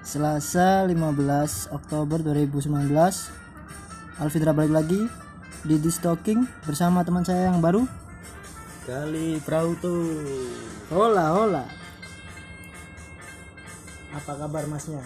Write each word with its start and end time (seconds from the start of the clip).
Selasa 0.00 0.88
15 0.88 1.76
Oktober 1.76 2.24
2019 2.24 2.72
Alfitra 4.16 4.56
balik 4.56 4.72
lagi 4.72 5.00
di 5.60 5.76
This 5.76 6.00
Talking 6.00 6.48
bersama 6.64 7.04
teman 7.04 7.20
saya 7.20 7.52
yang 7.52 7.60
baru 7.60 7.84
Kali 8.88 9.36
Prauto. 9.44 9.92
Hola 10.88 11.36
hola 11.36 11.64
Apa 14.16 14.40
kabar 14.40 14.64
masnya? 14.72 15.04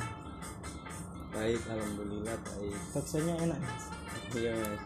Baik, 1.34 1.58
alhamdulillah 1.66 2.38
baik. 2.54 2.78
Baksanya 2.94 3.34
enak 3.42 3.58
mas 3.58 3.84
Iya 4.38 4.54
mas. 4.54 4.82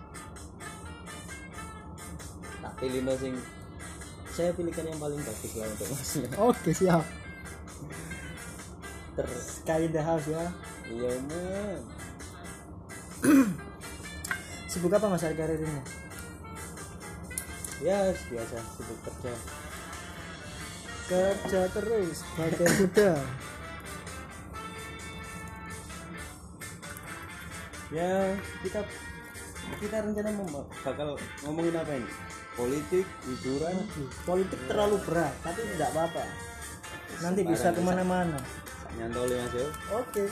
Tak 2.65 2.73
pilih. 2.81 3.05
Saya 4.33 4.51
pilihkan 4.57 4.89
yang 4.89 4.97
paling 4.97 5.21
bagus 5.21 5.53
lah 5.53 5.69
untuk 5.69 5.87
masnya. 5.93 6.29
Oke 6.41 6.73
siap 6.73 7.05
Ter. 9.19 9.27
Sky 9.27 9.83
in 9.83 9.91
the 9.91 9.99
house 9.99 10.31
ya 10.31 10.47
Iya 10.87 11.11
man. 11.27 11.83
Sibuk 14.71 14.95
apa 14.95 15.11
mas 15.11 15.27
hari-hari 15.27 15.59
ini? 15.59 15.83
Ya 17.83 18.15
biasa 18.15 18.63
sibuk 18.79 18.99
kerja. 19.03 19.35
Kerja 21.11 21.61
terus 21.75 22.23
Bagai 22.39 22.69
kuda 22.79 23.13
Ya 27.91 28.39
kita 28.63 28.87
kita 29.83 29.97
rencana 30.01 30.31
mem- 30.31 30.71
bakal 30.87 31.19
ngomongin 31.43 31.75
apa 31.75 31.93
ini? 31.99 32.11
Politik, 32.55 33.07
hiburan. 33.27 33.83
Politik 34.23 34.61
terlalu 34.71 35.03
berat 35.03 35.35
Tapi 35.43 35.61
tidak 35.75 35.91
apa-apa 35.91 36.23
Nanti 37.19 37.43
bisa 37.43 37.75
ke 37.75 37.83
mana-mana 37.83 38.39
Nyantoli 38.97 39.35
mas 39.37 39.53
yo. 39.53 39.67
Oke. 39.93 40.25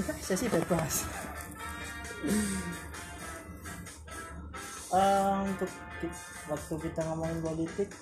Sesi 0.26 0.50
bebas. 0.50 1.06
Eh, 4.90 5.36
untuk 5.46 5.70
waktu 6.50 6.74
kita 6.82 7.00
ngomongin 7.06 7.38
politik, 7.38 7.94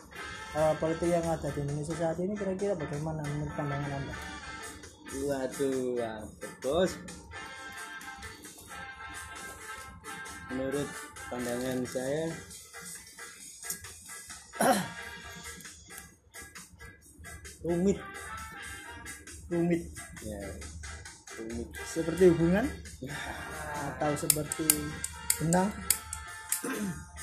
eh, 0.57 0.75
politik 0.81 1.09
yang 1.13 1.27
ada 1.29 1.53
di 1.53 1.61
Indonesia 1.61 1.93
saat 1.93 2.17
ini 2.17 2.33
kira-kira 2.33 2.73
bagaimana 2.73 3.21
menurut 3.29 3.53
pandangan 3.53 3.93
anda? 3.93 4.15
Waduh, 5.29 6.25
bos? 6.65 6.97
Menurut 10.49 10.89
pandangan 11.29 11.79
saya, 11.85 12.33
rumit, 17.69 18.01
Rumit, 19.49 19.81
ya, 20.21 20.37
rumit. 21.41 21.69
seperti 21.89 22.29
hubungan 22.29 22.69
atau 23.97 24.13
seperti 24.13 24.69
benang? 25.41 25.73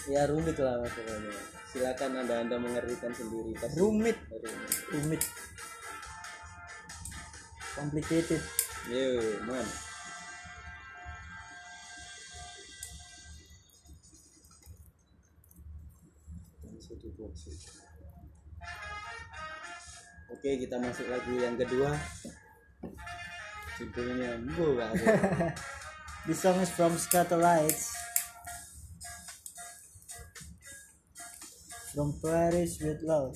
Ya 0.09 0.26
rumit 0.26 0.58
lah 0.58 0.81
maksudnya. 0.81 1.22
Silakan 1.70 2.26
anda 2.26 2.42
anda 2.42 2.58
mengertikan 2.58 3.14
sendiri. 3.14 3.53
Pasti 3.53 3.78
Rumit, 3.78 4.18
rumit. 4.34 4.73
rumit, 4.90 5.22
complicated. 7.78 8.42
Yo, 8.90 9.22
man. 9.46 9.68
Oke, 20.45 20.61
kita 20.61 20.77
masuk 20.77 21.09
lagu 21.09 21.33
yang 21.41 21.57
kedua. 21.57 21.89
Judulnya 23.81 24.38
Pak. 24.45 24.93
This 26.29 26.38
song 26.38 26.61
is 26.61 26.69
from 26.69 26.93
Scatolites. 27.01 27.89
From 31.97 32.13
Paris 32.22 32.78
with 32.78 33.01
Love. 33.01 33.34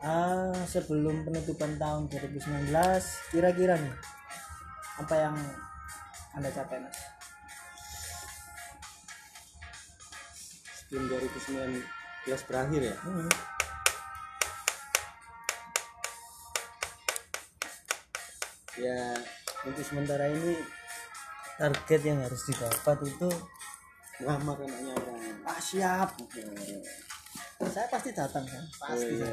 Ah, 0.00 0.56
sebelum 0.64 1.28
penutupan 1.28 1.76
tahun 1.76 2.08
2019, 2.08 2.72
kira-kira 3.28 3.76
nih 3.76 3.96
apa 5.04 5.14
yang 5.20 5.36
anda 6.32 6.48
capai 6.48 6.80
mas? 6.80 7.09
Sebelum 10.90 11.06
2019 11.06 11.86
berakhir 12.50 12.80
ya. 12.82 12.96
Hmm. 13.06 13.30
Ya, 18.74 19.14
Untuk 19.60 19.84
sementara 19.84 20.24
ini 20.26 20.56
target 21.60 22.00
yang 22.00 22.18
harus 22.24 22.40
didapat 22.48 22.96
itu 23.04 23.28
ngelamar 24.18 24.56
anaknya 24.56 24.92
orang. 24.96 25.20
ah, 25.44 25.60
siap. 25.60 26.08
Saya 27.60 27.86
pasti 27.92 28.10
datang 28.16 28.42
kan, 28.48 28.64
Oh, 28.64 28.96
pasti. 28.96 29.20
iya. 29.20 29.28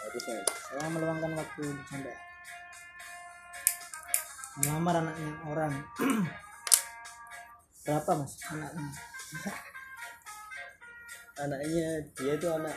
Harusnya. 0.00 0.36
Saya 0.48 0.88
meluangkan 0.88 1.32
waktu 1.36 1.62
sampai 1.86 2.14
melamar 4.58 4.94
anaknya 5.04 5.32
orang. 5.44 5.72
Berapa 7.84 8.10
mas 8.16 8.32
anaknya? 8.48 8.88
Anaknya 11.38 11.88
dia 12.18 12.34
itu 12.34 12.48
anak 12.50 12.76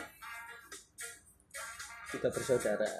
tiga 2.14 2.28
bersaudara. 2.30 2.90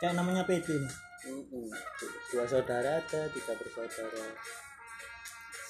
Kayak 0.00 0.14
namanya. 0.16 0.42
Mm-mm. 1.22 1.70
dua 2.34 2.42
saudara 2.50 2.98
ada 2.98 3.20
tiga 3.30 3.54
bersaudara 3.54 4.26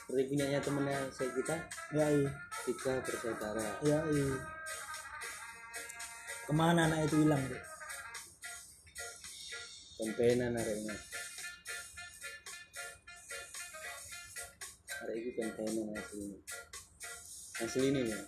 seperti 0.00 0.32
punyanya 0.32 0.64
temennya 0.64 0.96
saya 1.12 1.28
kita 1.28 1.56
Ya 1.92 2.08
iya, 2.08 2.32
tiga 2.64 2.96
bersaudara 3.04 3.60
ya 3.84 4.00
iya. 4.08 4.32
Ke 6.48 6.52
mana 6.56 6.88
anak 6.88 7.04
itu 7.04 7.20
hilang? 7.20 7.44
Dek? 7.52 7.60
pempenan 10.02 10.58
arahnya 10.58 10.96
arah 15.02 15.14
itu 15.18 15.30
pempenan 15.34 15.90
asli 15.98 16.18
ini 16.22 16.38
asli 17.58 17.86
ini 17.90 18.02
ya 18.06 18.20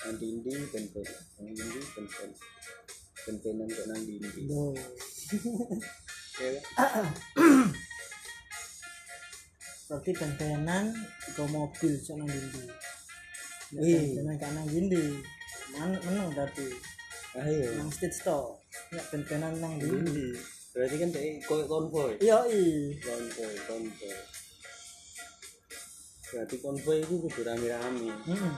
nang 0.00 0.16
dindi 0.16 0.52
pempen 0.72 1.04
nang 1.36 1.52
dindi 1.52 1.80
pempen 1.92 2.30
pempenan 3.28 3.68
kok 3.68 3.86
nang 3.92 4.00
dindi 4.08 4.40
Loh. 4.48 4.72
ya 6.40 6.48
kan? 6.56 7.06
Berarti 9.90 10.10
bentenan 10.16 10.84
ke 11.36 11.44
mobil 11.50 11.92
sana 12.00 12.24
gindi. 12.24 12.62
Wih. 13.76 14.16
Bentenan 14.16 14.36
ke 14.40 14.48
nang 14.48 14.66
gindi. 14.70 15.04
Man, 15.76 15.98
menang 16.00 16.30
berarti. 16.32 16.66
ayo 17.36 17.76
Nang 17.76 17.90
stage 17.92 18.16
store. 18.16 18.56
Ya 18.94 19.02
bentenan 19.12 19.60
nang 19.60 19.76
gindi. 19.76 20.00
dindi 20.00 20.28
berarti 20.70 20.96
kan 21.02 21.10
kayak 21.10 21.66
konvoy 21.66 22.14
Iya 22.22 22.46
iya. 22.46 22.94
konvoy 23.02 23.54
konvoy 23.66 24.14
berarti 26.30 26.56
konvoy 26.62 26.98
itu 27.02 27.14
kudu 27.20 27.40
rame-rame 27.42 28.10
Hmm. 28.24 28.54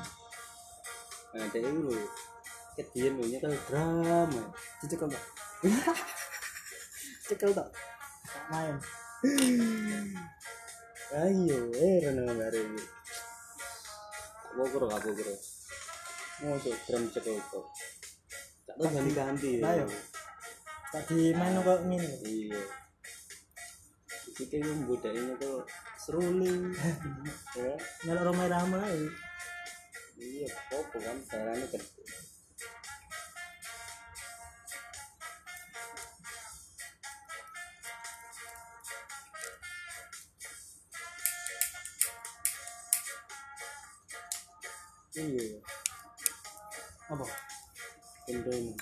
nah 1.32 1.44
dia 1.48 1.60
itu 1.64 1.80
lho 1.88 1.96
kedian 2.76 3.12
lho 3.16 3.24
nyetel 3.26 3.54
drama 3.68 4.42
Dicekel 4.80 5.08
tak? 5.08 5.24
Cekel 7.28 7.50
tak? 7.52 7.68
Tak 8.26 8.44
main. 8.50 8.76
ayo 11.12 11.58
eh 11.84 11.94
renang 12.02 12.36
hari 12.36 12.60
ini 12.60 12.82
apa 14.52 14.62
kuro 14.68 14.86
apa 14.90 15.08
kuro 15.08 15.34
mau 16.42 16.58
tuh 16.58 16.74
drum 16.84 17.04
cekel 17.08 17.36
kok 17.48 17.64
tak 18.66 18.74
tahu 18.76 18.88
ganti 18.90 19.12
ganti 19.14 19.50
Ayo. 19.62 19.86
Tadi 20.92 21.32
main 21.32 21.56
kok 21.56 21.80
ngene. 21.88 22.10
iya 22.28 22.60
itu 24.28 24.42
kayak 24.48 24.64
membudayanya 24.66 25.34
tuh 25.40 25.64
seruling 26.02 26.74
ya 27.54 27.74
Nyelok 28.02 28.34
ramai-ramai. 28.34 29.06
iya 30.18 30.50
popo 30.66 30.98
kan 30.98 31.18
caranya 31.30 31.66
gede 31.70 31.86
iya 45.22 45.62
Apa? 47.12 47.28
Kendung. 48.24 48.72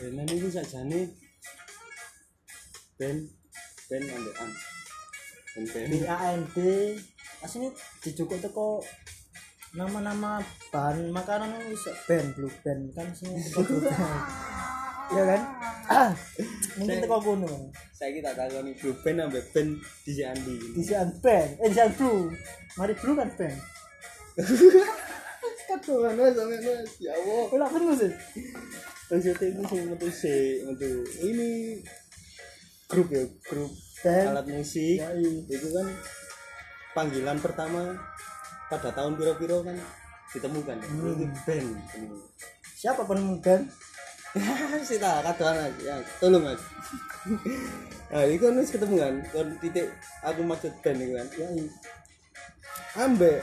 Benan 0.00 0.28
itu 0.32 0.48
sajane 0.48 1.25
band 2.96 3.20
band 3.88 4.04
ambekan 4.08 4.50
band 5.54 5.66
band 5.72 5.88
B 5.92 5.94
A 6.08 6.16
N 6.36 6.42
D. 6.52 6.58
Aslinya 7.44 7.70
dijukuk 8.00 8.40
teko 8.40 8.80
nama-nama 9.76 10.40
bahan 10.72 11.12
makanan 11.12 11.60
itu 11.68 11.92
band 12.08 12.32
blue 12.32 12.52
band 12.64 12.96
kan 12.96 13.12
sini 13.12 13.36
iya 15.12 15.22
kan? 15.22 15.42
Mungkin 16.80 17.04
teko 17.04 17.18
kuno 17.20 17.70
saya 17.92 18.10
kita 18.12 18.32
tahu 18.32 18.64
nih 18.64 18.74
blue 18.80 18.96
band 19.04 19.18
ambek 19.28 19.44
band 19.52 19.70
di 20.04 20.12
Andi. 20.24 20.56
Disian 20.76 21.08
band 21.20 21.50
eh 21.60 21.68
disian 21.68 21.92
blue. 21.96 22.32
Mari 22.80 22.92
blue 22.96 23.16
kan 23.16 23.28
band 23.36 23.58
Aduh, 25.66 26.08
mas, 26.08 26.32
sampe 26.32 26.56
mas, 26.56 26.92
ya 27.02 27.12
Allah. 27.12 27.52
Ulah 27.52 27.68
penuh 27.68 27.94
sih. 27.94 28.12
Maksudnya 29.12 29.46
itu 29.50 29.62
sih 29.70 29.80
metu 29.86 30.08
sih, 30.08 30.42
metu 30.66 30.90
ini 31.20 31.78
grup 32.86 33.08
ya, 33.10 33.22
grup 33.46 33.72
Band. 34.04 34.26
alat 34.34 34.46
musik. 34.46 34.98
Ya, 35.02 35.10
iya. 35.14 35.30
Itu 35.50 35.68
kan 35.74 35.86
panggilan 36.94 37.38
pertama 37.42 37.98
pada 38.70 38.90
tahun 38.94 39.18
piro-piro 39.18 39.66
kan 39.66 39.76
ditemukan. 40.30 40.76
Hmm. 40.78 41.14
Itu 41.18 41.26
band. 41.46 41.68
Siapa 42.76 43.02
penemu 43.02 43.42
band? 43.42 43.64
sih 44.88 45.00
tak 45.00 45.24
kadoan 45.24 45.56
mas 45.56 45.76
ya 45.80 45.96
tolong 46.20 46.44
mas 46.44 46.60
nah 48.12 48.22
itu 48.28 48.44
kan 48.44 48.60
ketemu 48.60 48.94
kan 49.00 49.14
kon 49.32 49.48
titik 49.64 49.86
aku 50.20 50.40
maksud 50.44 50.72
band 50.84 50.98
itu 51.00 51.12
kan 51.16 51.26
Ya, 51.36 51.48
iya. 51.56 51.64
ambek 53.00 53.40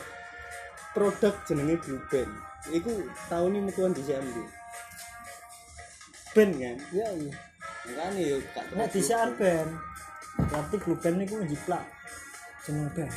produk 0.93 1.33
jenenge 1.49 1.81
blue 1.81 2.01
band 2.13 2.31
iku 2.71 2.91
tahun 3.27 3.57
ini 3.57 3.65
metuan 3.69 3.93
di 3.97 4.01
CMD 4.05 4.37
band 6.37 6.51
kan 6.61 6.77
Ya, 6.93 7.07
iya. 7.17 7.33
Makanya 7.83 8.21
yuk 8.23 8.41
gak 8.55 8.65
Nek 8.73 8.89
disian 8.91 9.35
band. 9.35 9.69
Berarti 10.49 10.75
blue 10.81 10.97
band 10.97 11.15
niku 11.19 11.35
njiplak 11.43 11.83
jeneng 12.63 12.89
band. 12.95 13.13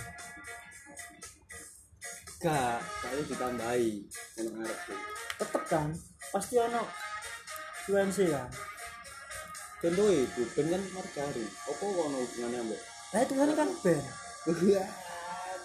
gak 2.37 2.79
saya 2.83 3.23
ditambahi 3.25 3.91
Arab 4.37 4.79
tuh 4.85 5.01
Tetep 5.41 5.63
kan 5.67 5.89
pasti 6.31 6.55
ono 6.61 6.85
influensi 7.83 8.29
kan. 8.29 8.51
contohnya 9.81 10.27
blue 10.37 10.51
band 10.53 10.69
kan 10.75 10.83
margari 10.93 11.47
apa 11.47 11.85
kono 11.85 12.17
hubungannya 12.21 12.61
ambek 12.61 12.81
Nah 13.07 13.21
itu 13.23 13.35
kan 13.39 13.51
kan 13.55 13.71
band. 13.81 14.07
Iya, 14.47 14.85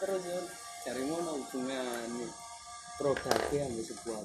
terus 0.01 0.21
ya 0.25 0.39
cari 0.81 1.01
mana 1.06 1.31
hubungan 1.38 2.09
produknya 2.98 3.62
ambek 3.69 3.86
sebuah 3.86 4.21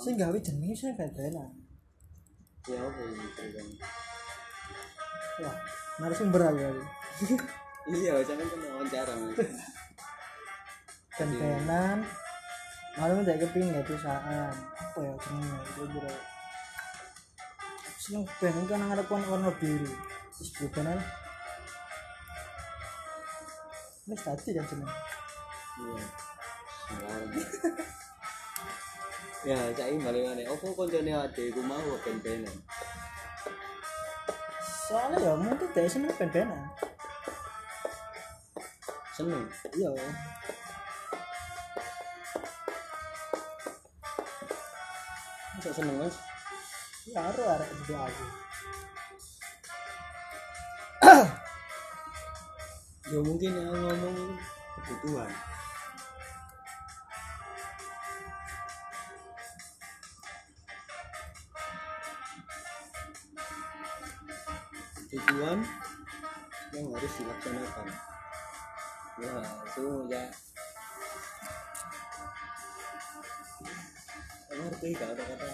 Sing 0.00 0.14
gawe 0.18 0.38
jenenge 0.38 0.74
sing 0.76 0.92
band-bandan. 0.96 1.63
Ya 2.64 2.78
apa 2.80 3.00
ini 3.04 3.28
kan 3.36 3.66
Wah, 5.34 5.56
narasumber 5.98 6.40
aku 6.46 6.58
tadi. 6.62 6.82
iya 7.90 8.22
saya 8.22 8.38
kan 8.38 8.58
wawancara 8.62 9.12
Band-bandan. 11.14 11.98
Malam 12.98 13.22
udah 13.22 13.34
kepingin 13.38 13.74
ya 13.78 13.86
perusahaan. 13.86 14.54
Apa 14.54 14.98
ya 14.98 15.14
jenenge? 15.14 15.58
Kira-kira. 15.74 16.10
Seneng 17.98 18.26
band 18.26 18.56
itu 18.58 18.66
kan 18.66 18.80
ngarep 18.82 19.06
warna 19.06 19.26
warna 19.30 19.50
biru. 19.58 19.90
Terus 20.34 20.50
aja. 20.58 21.02
Ini 24.10 24.14
tadi 24.18 24.50
kan 24.54 24.64
jeneng. 24.66 24.90
iya. 24.90 26.04
ya 29.44 29.58
saya 29.76 29.92
balik 30.00 30.24
mana 30.24 30.42
apa 30.48 30.64
koncone 30.72 31.12
ade 31.12 31.52
ku 31.52 31.60
mau 31.64 31.84
ben-benan 32.00 32.56
Soalnya 34.84 35.16
ya 35.16 35.32
mungkin 35.32 35.64
dia 35.72 35.88
seneng 35.88 36.12
band-bandan. 36.12 36.60
seneng 39.16 39.48
Iya. 39.72 39.88
masa 45.56 45.70
seneng 45.80 45.96
mas 45.96 46.16
Ya 47.04 47.20
harus 47.20 47.44
arek 47.44 47.68
juga 47.80 47.96
aku. 48.08 48.24
ya 53.12 53.18
mungkin 53.20 53.50
yang 53.52 53.76
ngomong 53.76 54.16
kebutuhan 54.76 55.30
tujuan 65.44 65.60
yang 66.72 66.88
harus 66.96 67.12
dilaksanakan 67.20 67.86
ya 69.20 69.34
semua 69.76 70.08
ya 70.08 70.24
ngerti 74.56 74.96
gak 74.96 75.12
kata-kata 75.12 75.44
apa? 75.44 75.52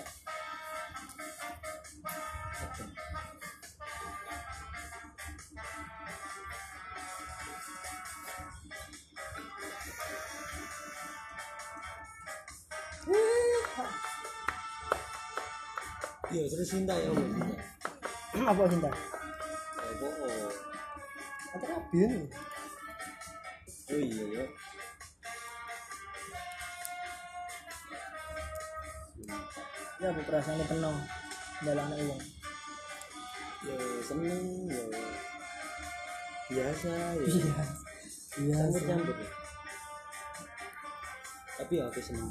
Iya, 16.31 16.46
terus 16.46 16.70
cinta 16.70 16.94
ya. 16.94 17.10
Apa 18.46 18.70
cinta? 18.70 19.19
Apa 21.90 21.98
Rabin? 21.98 22.22
Oh 23.90 23.98
iya 23.98 24.25
ya. 24.31 24.44
Ya 29.98 30.06
aku 30.14 30.22
perasaannya 30.22 30.70
penuh 30.70 30.96
dalam 31.66 31.90
anak 31.90 31.98
uang. 32.06 32.22
Ya 33.66 33.78
seneng 34.06 34.70
ya. 34.70 34.84
Biasa 36.54 36.90
ya. 36.94 37.26
Iya. 37.26 37.58
Iya. 38.38 38.58
Campur 38.70 38.82
campur. 38.87 39.16
ya. 39.19 39.31
Tapi 41.58 41.72
ya 41.75 41.84
aku 41.90 41.98
seneng. 41.98 42.31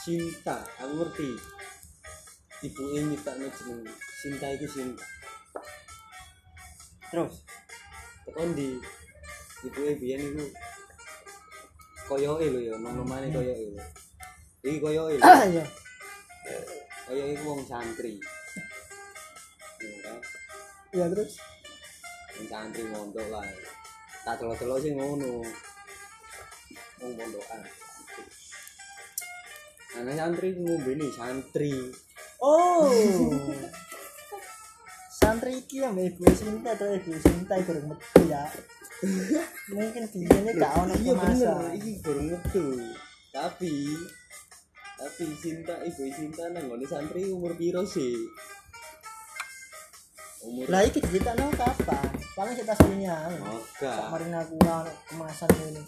Cinta, 0.00 0.64
aku 0.80 0.92
ngerti. 0.96 1.30
Ibu 2.72 2.82
ini 2.96 3.20
tak 3.20 3.36
jeneng 3.36 3.84
Cinta 4.24 4.48
itu 4.48 4.64
cinta. 4.64 5.13
Terus. 7.14 7.46
Tekan 8.26 8.50
di 8.58 8.74
ibu 9.62 9.80
biyen 10.02 10.18
iku 10.18 10.44
koyoke 12.10 12.50
lho 12.50 12.58
ya, 12.58 12.74
nom-nomane 12.74 13.30
koyoke 13.30 13.70
lho. 13.70 13.82
Iki 14.66 14.82
koyoke 14.82 15.22
lho. 15.22 15.22
Iya. 15.22 15.64
Koyoke 17.06 17.32
iku 17.38 17.44
wong 17.54 17.62
santri. 17.70 18.18
Ya? 19.78 20.14
Iya 20.90 21.06
terus. 21.14 21.38
Wong 22.34 22.46
santri 22.50 22.82
mondok 22.90 23.28
lah. 23.30 23.46
Tak 24.26 24.42
delok-delok 24.42 24.82
sing 24.82 24.98
ngono. 24.98 25.46
Wong 26.98 27.12
mondokan. 27.14 27.62
Ana 30.02 30.12
santri 30.18 30.50
ngombe 30.58 30.98
nih 30.98 31.14
santri. 31.14 31.94
Oh. 32.42 32.90
Santri 35.44 35.60
iki 35.60 35.76
yang 35.84 35.92
ibu 35.92 36.24
Sinta 36.32 36.72
atau 36.72 36.88
ibu 36.88 37.12
Sinta 37.20 37.60
urung 37.68 37.92
metu 37.92 38.20
ya. 38.32 38.48
Mungkin 39.76 40.08
dia 40.08 40.52
gak 40.56 40.72
ono 40.80 40.96
Iya 40.96 41.12
bener, 41.20 41.56
iki 41.76 42.00
baru 42.00 42.20
metu. 42.32 42.64
Tapi 43.28 43.92
tapi 44.96 45.24
Sinta 45.36 45.84
ibu 45.84 46.08
Sinta 46.16 46.48
nang 46.48 46.64
ngone 46.64 46.88
santri 46.88 47.28
umur 47.28 47.52
piro 47.60 47.84
sih? 47.84 48.16
Umur 50.48 50.64
Lah 50.72 50.80
iki 50.88 51.04
diceritano 51.04 51.52
kapan? 51.60 52.08
Paling 52.32 52.56
kita 52.56 52.72
aslinya. 52.72 53.28
Oga. 53.44 53.92
Kemarin 54.00 54.40
aku 54.40 54.56
ono 54.64 54.92
kemasan 55.12 55.52
ini. 55.60 55.84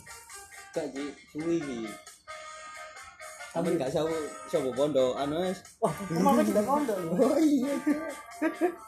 Gak 0.76 0.92
Ji, 0.92 1.04
suwi 1.32 1.64
iki. 1.64 1.88
Sampe 3.56 3.72
gak 3.80 3.88
sapa 3.88 4.12
sapa 4.52 4.68
pondok 4.76 5.16
anu. 5.16 5.48
Wah, 5.80 5.96
rumahku 6.12 6.44
juga 6.44 6.60
kondok 6.60 6.98
loh. 7.08 7.12
Oh 7.24 7.40
iya. 7.40 7.72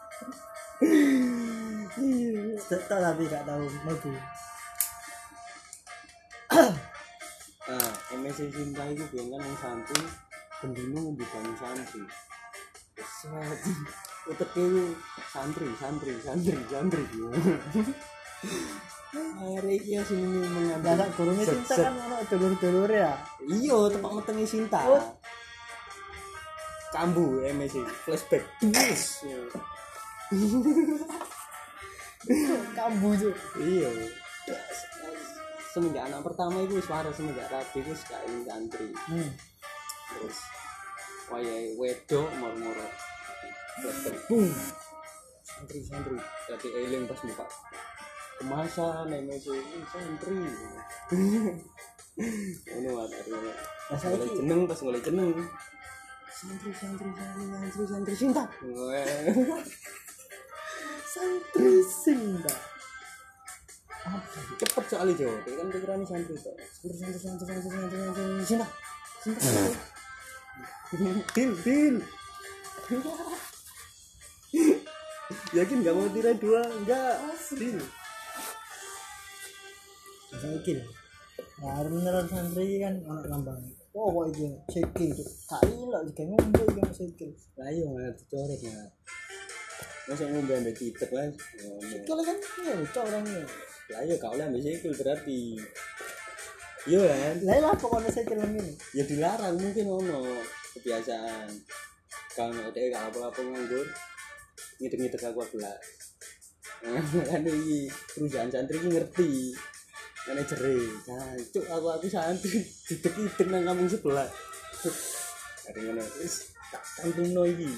Tak 2.69 2.83
tapi 2.87 3.23
gak 3.27 3.43
tahu 3.43 3.65
mlebu. 3.83 4.11
Nah, 7.69 7.93
MSC 8.17 8.49
Cinta 8.49 8.85
itu 8.89 9.05
biyen 9.13 9.29
kan 9.29 9.43
yang 9.43 9.59
santri 9.61 10.01
bendino 10.63 10.99
ngombe 11.05 11.25
banyu 11.29 11.53
santri. 11.59 12.03
Set. 12.97 13.61
Utek 14.31 14.51
itu 14.55 14.95
santri, 15.29 15.69
santri, 15.77 16.13
santri, 16.23 16.57
santri. 16.71 17.03
Hari 19.39 19.73
iki 19.83 19.99
ya 19.99 20.03
sing 20.07 20.21
Lah 20.23 20.49
mengambil. 20.49 20.95
sak 20.95 21.09
gurunge 21.19 21.45
Set, 21.45 21.53
cinta 21.59 21.75
kan 21.75 21.95
ono 22.07 22.17
dulur-dulur 22.29 22.91
ya. 22.93 23.13
Iya, 23.45 23.79
tepak 23.93 24.13
metenge 24.15 24.47
Sinta. 24.47 24.81
Oh. 24.87 25.05
kambu 26.89 27.45
MSC 27.45 27.85
flashback 27.85 28.49
Yes. 28.65 29.21
Kambu 32.77 33.17
tuh 33.17 33.35
iya 33.65 33.89
semenjak 35.73 36.05
anak 36.09 36.21
pertama 36.25 36.61
itu 36.65 36.81
suara 36.85 37.09
semenjak 37.13 37.49
rapi 37.49 37.81
itu 37.81 37.93
gak 38.09 38.21
ingin 38.29 38.43
santri. 38.45 38.89
Hmm. 39.09 39.31
terus 40.09 40.39
wayai 41.29 41.77
wedok 41.77 42.29
moro-moro. 42.41 42.89
Boom. 44.27 44.49
Santri 45.45 45.79
santri 45.85 46.17
jadi 46.49 46.69
eling 46.83 47.05
pas 47.07 47.21
buka 47.21 47.47
kemasan 48.39 49.07
MSC 49.13 49.47
ini 49.53 49.81
santri. 49.89 50.41
Ini 52.19 52.91
Nah, 52.91 53.95
Golek 53.95 54.27
saiki 54.27 54.43
jeneng 54.43 54.67
pas 54.67 54.81
golek 54.83 55.07
jeneng. 55.07 55.31
Santri 56.29 56.75
santri 56.75 57.09
santri 57.15 57.45
santri 57.47 57.85
santri 57.87 58.15
cinta. 58.19 58.45
Santri 61.09 61.81
sinta 61.85 62.55
apa 64.09 64.39
Cepet 64.59 64.85
soalnya 64.91 65.15
dia 65.15 65.31
kan 65.59 65.69
pikirannya 65.71 66.07
santri 66.09 66.35
kok. 66.35 66.55
Santri 66.59 66.97
santri 66.99 67.21
santri 67.21 67.45
santri 67.47 67.71
santri 67.71 67.99
santri 67.99 68.45
cinta. 68.47 68.67
Cinta. 69.23 69.41
Dil 71.37 71.53
dil. 71.63 71.97
Yakin 75.53 75.85
gak 75.85 75.95
mau 75.95 76.09
tirai 76.09 76.37
dua? 76.41 76.63
Enggak. 76.65 77.15
Saiki 80.39 80.73
lho. 80.79 80.87
Nah, 81.59 81.83
beneran 81.85 82.27
santri 82.31 82.81
kan 82.81 82.95
anak 83.05 83.29
ngambang. 83.29 83.61
Oh, 83.93 84.09
kok 84.15 84.25
iki 84.31 84.47
sikil 84.71 85.11
tuh. 85.11 85.29
Tak 85.51 85.63
ilok 85.69 86.03
juga 86.09 86.23
ngombe 86.33 86.63
anak 86.71 86.95
sikil. 86.95 87.31
Lah 87.59 87.69
iya 87.69 87.87
malah 87.91 88.15
dicoret 88.15 88.61
ya. 88.63 88.89
Masa 90.09 90.25
ngombe 90.25 90.53
ambek 90.57 90.81
mas? 91.13 91.37
Ngomong. 91.61 91.85
Sikil 91.85 92.19
kan 92.25 92.37
ya 92.65 92.73
itu 92.81 92.99
orangnya. 92.99 93.45
Lah 93.93 94.01
iya 94.05 94.17
kau 94.17 94.35
lah 94.35 94.49
ambek 94.49 94.65
sikil 94.65 94.93
berarti. 94.97 95.41
Iya 96.89 97.01
kan? 97.05 97.37
Lah 97.45 97.57
lah 97.61 97.75
pokoknya 97.77 98.11
sikil 98.11 98.41
ini. 98.41 98.73
ya 98.97 99.05
dilarang 99.05 99.61
mungkin 99.61 99.85
ono 99.93 100.41
kebiasaan 100.79 101.49
kalau 102.39 102.71
ada 102.71 102.79
kalau 102.95 103.11
apa 103.11 103.19
apa 103.35 103.41
nganggur 103.43 103.87
ngitung 104.79 105.01
ngitung 105.03 105.25
aku 105.27 105.59
belas 105.59 105.83
kan 107.35 107.43
ini 107.43 107.91
perusahaan 108.15 108.47
santri 108.47 108.79
ini 108.79 108.95
ngerti 108.95 109.31
manajer 110.31 110.61
cuk 111.51 111.67
aku 111.67 111.87
aku 111.99 112.07
santri 112.07 112.63
ditek 112.63 113.11
ditek 113.11 113.47
nang 113.51 113.67
kampung 113.67 113.91
sebelah 113.91 114.31
ada 115.67 115.79
mana 115.83 116.05
wis 116.23 116.55
tak 116.71 116.83
tanggung 116.95 117.35
no 117.35 117.43
iki 117.43 117.75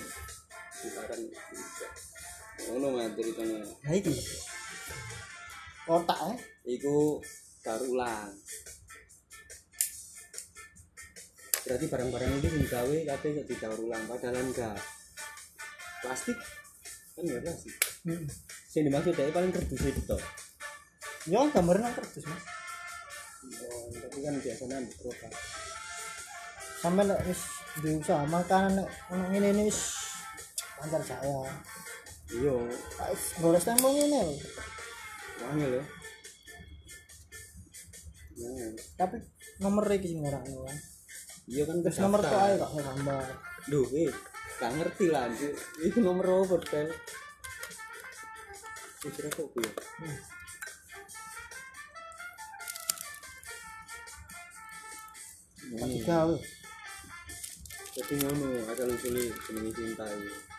dilarang 0.84 1.22
ono 2.76 2.86
mah 2.94 3.10
ceritanya 3.14 3.58
Nah 3.62 3.94
iki. 3.94 4.14
Kotak 5.86 6.20
eh. 6.34 6.38
Iku 6.78 7.18
baru 7.66 7.84
ulang. 7.90 8.30
Berarti 11.60 11.86
barang-barang 11.86 12.30
itu 12.40 12.48
digawe 12.66 12.96
kabeh 13.14 13.28
kok 13.36 13.46
didaur 13.46 13.80
ulang 13.84 14.02
padahal 14.08 14.36
enggak. 14.38 14.78
Plastik 16.00 16.38
kan 17.14 17.24
ya 17.26 17.38
plastik. 17.42 17.74
Hmm. 18.06 18.24
Sing 18.70 18.86
dimaksud 18.86 19.12
dari 19.12 19.34
paling 19.34 19.52
kerdus 19.52 19.82
itu 19.82 20.00
toh. 20.08 20.22
Ya 21.28 21.44
gambaran 21.52 21.84
nang 21.84 21.94
kertas 21.94 22.24
Mas. 22.24 22.44
Oh, 23.60 23.92
tapi 23.92 24.18
kan 24.24 24.34
biasanya 24.40 24.80
ambil 24.80 24.94
gerobak. 24.96 25.32
Sampai 26.80 27.04
lek 27.04 27.20
wis 27.28 27.40
di 27.84 27.88
usaha 27.92 28.24
makanan 28.24 28.80
nek 28.80 28.88
ngene 29.10 29.48
ini 29.52 29.62
wis 29.68 30.00
pancar 30.80 31.02
saya. 31.04 31.44
Iya, 32.30 32.54
tembok 33.58 33.90
ngene 33.90 34.18
lho. 34.22 34.34
wangi 35.40 35.66
loh. 35.66 35.84
Nah, 38.40 38.70
Tapi 38.94 39.16
nomor 39.58 39.84
iki 39.90 40.14
sing 40.14 40.22
ora 40.22 40.38
ono 40.38 40.62
kan. 40.68 40.78
iya 41.50 41.66
kan 41.66 41.82
Terus 41.82 41.98
nomor 41.98 42.20
tuh 42.22 42.38
ae 42.38 42.54
kok 42.54 42.70
gambar. 42.70 43.26
Duh, 43.66 43.86
eh, 43.92 44.14
gak 44.62 44.72
ngerti 44.78 45.10
lah, 45.10 45.26
anjir. 45.26 45.52
Itu 45.82 45.98
nomor 46.00 46.46
apa, 46.46 46.56
Tel? 46.64 46.88
Kira 49.00 49.28
kok. 49.32 49.48
Hmm. 49.50 50.16
Hmm. 55.70 55.90
digawe. 55.90 56.36
Jadi 57.90 58.14
ngono, 58.22 58.48
asal 58.70 58.88
usule 58.94 59.34
jenenge 59.44 59.70
cinta 59.74 60.04
iki. 60.06 60.49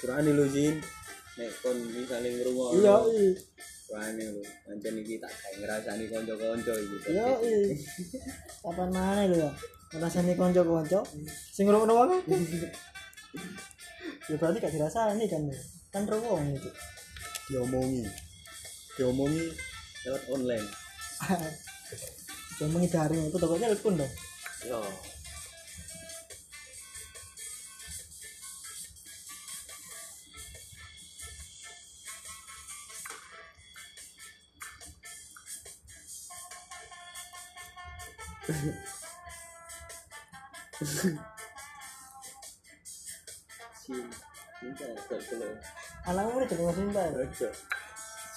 Kurane 0.00 0.30
lho 0.32 0.44
Jin. 0.48 0.80
Nek 1.36 1.52
kon 1.60 1.76
misale 1.92 2.28
ngrungokno. 2.32 2.80
Iya, 2.80 2.96
iya. 3.12 3.30
Kurane 3.84 4.24
lho. 4.32 4.42
Pancen 4.64 4.94
iki 4.96 5.14
tak 5.20 5.28
gawe 5.28 5.54
ngrasani 5.60 6.04
kanca-kanca 6.08 6.72
iki. 6.80 6.96
Iya. 7.12 7.28
Kapan 8.64 8.88
mana 8.88 9.22
lho 9.28 9.36
ya? 9.44 9.50
Ngrasani 9.92 10.32
konco-konco 10.40 11.00
sing 11.52 11.64
ngrungokno 11.68 11.94
wae. 12.00 12.18
Ya 14.26 14.34
berarti 14.40 14.58
gak 14.64 14.72
dirasani 14.72 15.24
kan. 15.28 15.42
Kan 15.92 16.08
rewong 16.08 16.56
itu. 16.56 16.70
Diomongi. 17.52 18.08
Diomongi 18.96 19.52
lewat 20.08 20.22
online. 20.32 20.66
Cuma 22.60 22.84
daring 22.84 23.24
itu 23.28 23.36
toko 23.40 23.56
telepon 23.56 24.00
dong. 24.00 24.12
Yo. 24.64 24.80
Jadi 46.70 46.86
cinta 46.86 47.02
ya? 47.02 47.50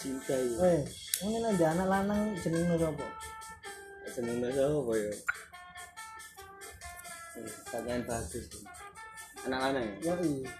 Cinta 0.01 0.33
itu. 0.35 0.57
Eh, 0.59 0.81
ini 1.21 1.37
nanti 1.37 1.63
anak 1.63 1.87
lanang 1.87 2.21
jenengnya 2.41 2.77
siapa? 2.77 3.07
seneng 4.13 4.45
bahasa 4.45 4.69
apa 4.69 4.93
ya 4.93 5.13
pertanyaan 7.65 8.03
bagus 8.05 8.45
nih. 8.45 8.61
anak-anak 9.49 9.81
ya 9.81 9.93
Ya 10.05 10.13
iya. 10.21 10.51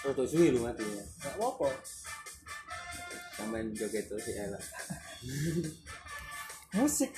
foto 0.00 0.22
suwi 0.24 0.50
lu 0.50 0.64
mati 0.64 0.82
ya 0.82 1.04
Gak 1.20 1.34
apa-apa. 1.36 1.68
sampean 3.36 3.66
joget 3.76 4.04
tuh 4.08 4.20
si 4.20 4.32
Ella 4.36 4.60
Musik. 6.70 7.10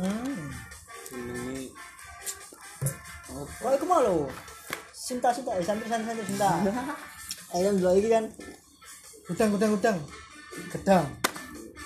Hmm. 0.00 0.48
jenenge 1.12 1.68
oh 3.36 3.44
Kok 3.44 3.72
iku 3.76 3.86
mau. 3.86 4.24
Cinta 4.96 5.28
cinta 5.28 5.52
eh 5.58 5.64
santri 5.64 5.86
santri 5.92 6.08
santri 6.08 6.24
cinta. 6.24 6.50
Ayam 7.52 7.76
dua 7.76 7.92
iki 7.98 8.08
kan. 8.08 8.24
Gudang 9.28 9.48
gudang 9.52 9.70
gudang. 9.76 9.98
Gedang. 10.72 11.06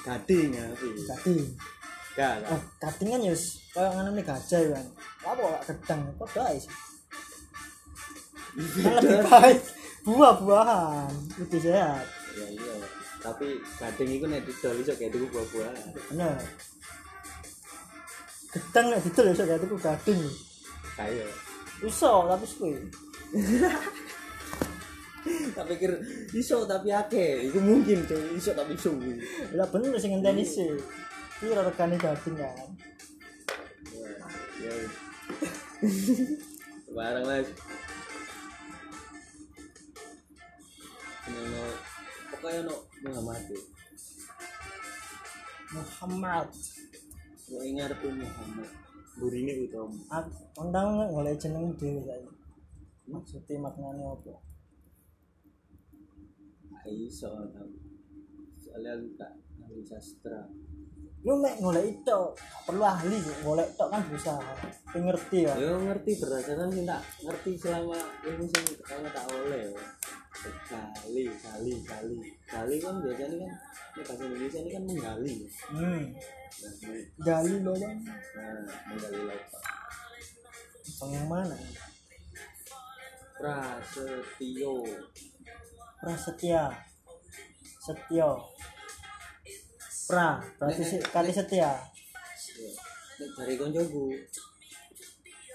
gading 0.05 0.53
ya 0.53 0.69
tapi 0.69 0.93
Gading. 1.01 1.49
gak 2.15 2.37
Oh, 2.53 2.61
gading 2.77 3.09
kan 3.09 3.25
ya 3.25 3.33
wis 3.33 3.45
koyo 3.73 3.89
ngene 3.91 4.23
gajah 4.23 4.61
ya 4.61 4.71
kan. 4.77 4.87
Apa 5.25 5.41
kok 5.41 5.63
gedang? 5.73 6.01
Kok 6.21 6.29
sih. 6.55 6.71
Kan 8.85 8.93
lebih 9.01 9.25
baik 9.33 9.59
buah-buahan 10.05 11.09
lebih 11.41 11.61
sehat. 11.65 12.05
ya 12.37 12.47
iya 12.51 12.75
tapi 13.25 13.57
gading 13.81 14.21
itu 14.21 14.27
nek 14.29 14.45
didol 14.45 14.77
iso 14.77 14.93
kayak 15.01 15.17
tuku 15.17 15.27
buah-buahan 15.33 15.89
Bener. 16.13 16.37
Gedang 18.55 18.87
nek 18.95 19.03
didol 19.03 19.27
ya 19.27 19.33
iso 19.35 19.45
kayak 19.45 19.61
tuku 19.67 19.77
gading. 19.83 20.23
kayak 20.95 21.31
Iso 21.83 22.13
tapi 22.31 22.47
suwe. 22.47 22.79
tak 25.57 25.65
pikir 25.73 25.89
iso 26.37 26.69
tapi 26.69 26.93
akeh 26.93 27.49
itu 27.49 27.57
mungkin 27.57 28.05
tuh 28.05 28.21
iso 28.37 28.53
tapi 28.53 28.77
suwi 28.77 29.17
Lah 29.57 29.65
bener 29.73 29.97
sing 29.99 30.15
ngenteni 30.15 30.47
sih. 30.47 30.71
Iki 31.43 31.51
regane 31.51 31.99
gading 31.99 32.37
kan. 32.39 32.71
ya 34.65 34.73
barang 36.95 37.27
mas 37.27 37.49
ini 41.27 41.41
no 41.53 41.63
pokoknya 42.33 42.61
no 42.65 42.77
Muhammad 43.03 43.45
Muhammad. 45.75 46.49
Ingat 47.53 47.93
tuh 48.01 48.09
Muhammad 48.09 48.71
burine 49.15 49.53
undang 50.59 50.87
nggak 50.99 51.11
golek 51.13 51.37
jeneng 51.39 51.77
dhewe 51.79 52.03
saiki 52.03 52.31
maksudnya 53.05 53.61
maknanya 53.61 54.17
apa? 54.17 54.35
Gak 56.73 56.89
iso 56.89 57.29
tau 57.29 57.69
soalnya 58.61 58.97
aku 58.97 59.07
gak 59.21 59.33
ahli 59.61 59.83
sastra. 59.85 60.41
Lu 61.25 61.41
mek 61.41 61.61
golek 61.61 61.85
itu 61.89 62.21
perlu 62.65 62.85
ahli 62.85 63.17
golek 63.45 63.69
tok 63.77 63.89
kan 63.93 64.03
bisa 64.09 64.37
Tapi 64.89 64.99
ngerti 65.05 65.39
ya. 65.45 65.53
Yo 65.57 65.81
ngerti 65.85 66.11
berdasarkan 66.21 66.69
tak 66.85 67.03
ngerti 67.25 67.51
selama 67.61 67.99
ilmu 68.25 68.45
sing 68.51 68.65
selama 68.83 69.09
tak 69.13 69.25
oleh 69.31 69.63
yo. 69.73 69.81
kali 70.45 71.25
kali 71.41 71.73
kali 71.89 72.17
kali 72.45 72.75
kan 72.77 73.01
biasanya 73.01 73.49
kan 73.49 73.53
ini 73.97 74.03
bahasa 74.05 74.23
Indonesia 74.29 74.59
ini 74.61 74.71
kan 74.77 74.83
menggali 74.85 75.35
hmm. 75.73 75.81
nah, 75.81 75.97
ini- 76.05 76.44
gali 77.21 77.55
lo 77.61 77.73
kan 77.77 77.97
nah 78.35 78.79
menggali 78.89 79.21
lautan 79.29 79.63
Bang 80.95 81.11
yang 81.11 81.27
mana? 81.27 81.59
Prasetyo. 83.35 84.87
Prasetya. 85.99 86.71
Setyo. 87.83 88.31
Pra. 90.07 90.39
Berarti 90.61 90.83
si, 90.87 90.97
kali 91.03 91.35
setia. 91.35 91.75
Nek 93.19 93.31
dari 93.35 93.55
koncoku. 93.59 94.15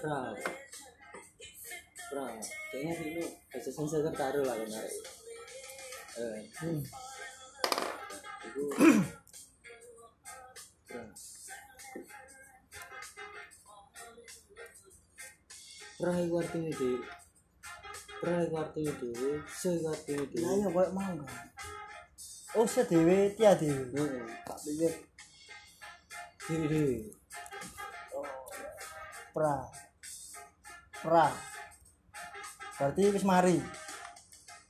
Pra. 0.02 0.36
Pra. 2.12 2.24
Kayaknya 2.68 2.92
ini 3.00 3.24
bahasa 3.48 3.70
sensor 3.72 4.06
taruh 4.12 4.44
lah 4.44 4.54
kemarin 4.54 4.94
eh. 6.20 6.42
Hmm. 6.60 6.80
itu 8.44 8.62
pra 16.00 16.16
itu 16.16 16.34
artinya 16.40 16.72
di 16.72 16.90
pra 18.24 18.40
itu 18.40 18.56
artinya 18.56 18.92
di 18.96 19.10
se 19.44 19.68
itu 19.76 19.84
artinya 19.84 20.24
di 20.24 20.36
nah 20.40 20.52
ya 20.56 20.68
kayak 20.72 20.90
mau 20.96 21.12
kan 21.20 21.46
oh 22.56 22.66
sedewe 22.66 23.36
tia 23.36 23.52
dewe 23.54 23.84
Heeh. 23.92 24.24
tak 24.48 24.58
pikir. 24.64 24.92
Dewi 26.48 26.66
dewi 26.66 26.98
oh, 28.16 28.26
pra. 29.30 29.70
Pra. 31.04 31.30
Berarti 32.80 33.02
wis 33.12 33.24
mari? 33.28 33.56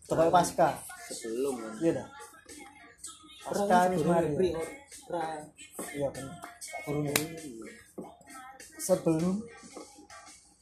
Coba 0.04 0.28
pasca? 0.28 0.76
Sebelum 1.08 1.56
kan. 1.56 1.72
Iya 1.80 1.90
dah. 2.02 2.08
Pra 3.48 3.62
pasca 3.64 3.78
kan 3.86 3.90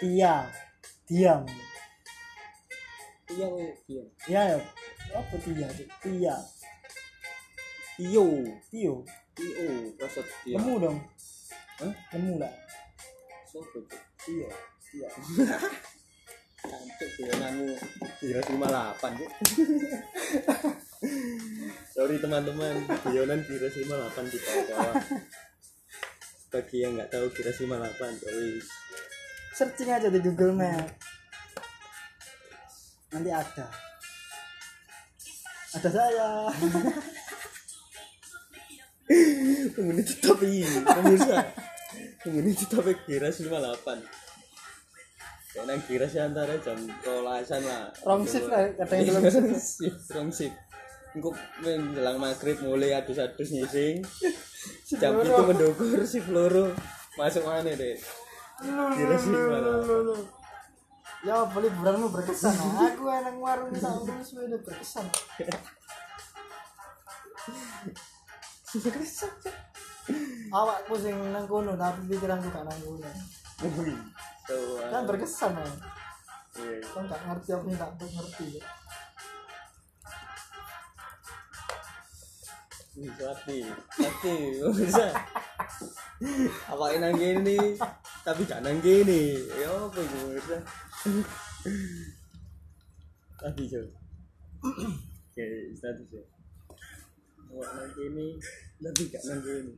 tia 0.00 0.50
diam 1.06 1.46
iya 3.30 3.46
iya 3.86 4.02
ya 4.26 4.42
ya 4.50 4.58
apa 5.14 5.34
tia 5.38 5.68
Cuk? 5.70 5.88
tia 6.02 6.34
iyo 6.34 6.61
tio 7.96 8.26
iyo 8.72 8.94
rasa 10.00 10.20
dia 10.44 10.56
lemu 10.56 10.74
dong. 10.80 10.98
Hah? 11.82 11.92
lemu 12.16 12.40
lah 12.40 12.52
sopo 13.50 13.84
tuh 13.84 14.00
tio 14.22 14.48
tia 14.80 15.08
cantik 16.62 17.10
guyonamu 17.18 17.74
kira 18.22 18.40
lima 18.48 18.66
delapan 18.70 19.10
tuh 19.18 19.30
sorry 21.92 22.16
teman-teman. 22.18 22.74
Guyonan 23.04 23.40
kira 23.44 23.68
lima 23.68 23.94
delapan 23.98 24.24
di 24.30 24.38
bawah. 24.38 24.94
Bagi 26.52 26.76
yang 26.84 26.92
nggak 26.96 27.10
tahu 27.10 27.26
kira 27.34 27.50
lima 27.60 27.76
delapan 27.82 28.10
sorry. 28.16 28.62
Searching 29.52 29.90
aja 29.92 30.08
di 30.08 30.20
Google 30.22 30.54
Map. 30.56 30.88
Nanti 33.12 33.30
ada. 33.30 33.66
Ada 35.72 35.88
saya 35.88 36.28
penghuni 39.74 40.02
tetap 40.02 40.38
ini 40.42 40.78
pemirsa. 40.82 41.38
Penghuni 42.22 42.52
tetap 42.54 42.84
kira 43.06 43.28
lima 43.30 43.58
delapan. 43.58 43.98
Karena 45.52 45.76
kira 45.84 46.08
sih 46.08 46.20
antara 46.20 46.56
jam 46.64 46.78
rolasan 47.04 47.60
lah. 47.64 47.92
Wrong 48.08 48.24
shift 48.24 48.48
lah, 48.48 48.72
kadang 48.78 49.20
belum 49.20 49.52
shift. 49.60 50.00
Wrong 50.12 50.32
shift. 50.32 50.56
Engkau 51.12 51.36
menjelang 51.60 52.16
maghrib 52.16 52.56
mulai 52.64 52.96
adus-adus 52.96 53.52
nyising 53.52 54.00
jam 54.96 55.20
itu 55.20 55.42
mendukur 55.44 56.06
si 56.06 56.20
peluru 56.20 56.72
masuk 57.16 57.44
mana 57.44 57.70
deh 57.72 57.96
kira 58.96 59.18
sih 59.18 59.28
mana? 59.28 59.82
ya 61.22 61.46
boleh 61.46 61.70
liburanmu 61.70 62.10
berkesan. 62.10 62.50
Aku 62.82 63.06
enak 63.06 63.38
warung 63.38 63.70
sama 63.78 64.02
terus 64.06 64.34
udah 64.34 64.58
berkesan 64.58 65.06
awakku 70.56 70.94
sing 70.96 71.16
nang 71.32 71.44
kono 71.44 71.76
tapi 71.76 72.08
pikiranku 72.08 72.48
gak 72.48 72.64
nang 72.64 72.80
kono 72.80 73.08
kan 74.92 75.04
berkesan 75.04 75.52
ya 75.56 75.68
iya. 76.56 76.80
kan 76.92 77.04
gak 77.08 77.22
ngerti 77.28 77.48
apa 77.52 77.64
yang 77.68 77.80
tak 77.80 77.92
ngerti 77.96 78.46
ya. 78.60 78.64
Hati, 82.92 83.64
hati, 84.04 84.36
bisa. 84.76 85.08
Apa 86.68 86.92
nang 87.00 87.16
gini, 87.16 87.72
tapi 88.20 88.44
gak 88.44 88.60
nang 88.60 88.76
gini. 88.84 89.32
Ya 89.56 89.72
apa 89.72 89.96
itu 89.96 90.36
bisa. 90.36 90.60
Tadi 93.40 93.64
so. 93.64 93.80
Oke, 95.32 95.72
status 95.72 96.08
ya. 96.12 96.20
Apa 97.52 97.68
nang 97.76 97.92
gini, 97.92 98.40
tapi 98.80 99.02
gak 99.12 99.22
nang 99.28 99.40
gini. 99.44 99.72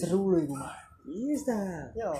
seru 0.00 0.32
loh 0.32 0.40
itu 0.40 0.56
mak 0.56 0.72
Iya, 1.04 1.36
sta. 1.36 1.60
yo. 1.92 2.16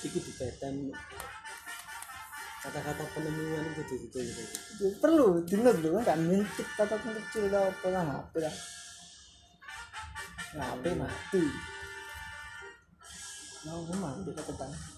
Iki 0.00 0.18
dipetan 0.22 0.74
kata-kata 2.58 3.04
penemuan 3.12 3.64
itu 3.70 3.82
betul 3.84 3.98
betul 4.02 4.22
gitu. 4.24 4.86
perlu 4.98 5.26
dinut 5.46 5.76
dulu 5.78 6.02
kan 6.02 6.18
mintik 6.20 6.68
catatan 6.74 7.14
kecil 7.16 7.48
lah 7.54 7.70
apa 7.70 7.86
lah 7.88 8.04
HP 8.04 8.34
lah 8.44 8.54
nah, 10.58 10.66
HP 10.74 10.84
mati. 10.96 11.44
Mau 13.68 13.82
mati 13.88 14.30
catatan 14.34 14.97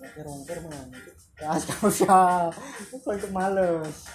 rongker 0.00 0.58
mana 0.64 0.98
ya 1.40 1.54
kau 1.58 1.90
usah 1.90 2.50
apa 2.50 3.08
untuk 3.10 3.32
males. 3.34 4.06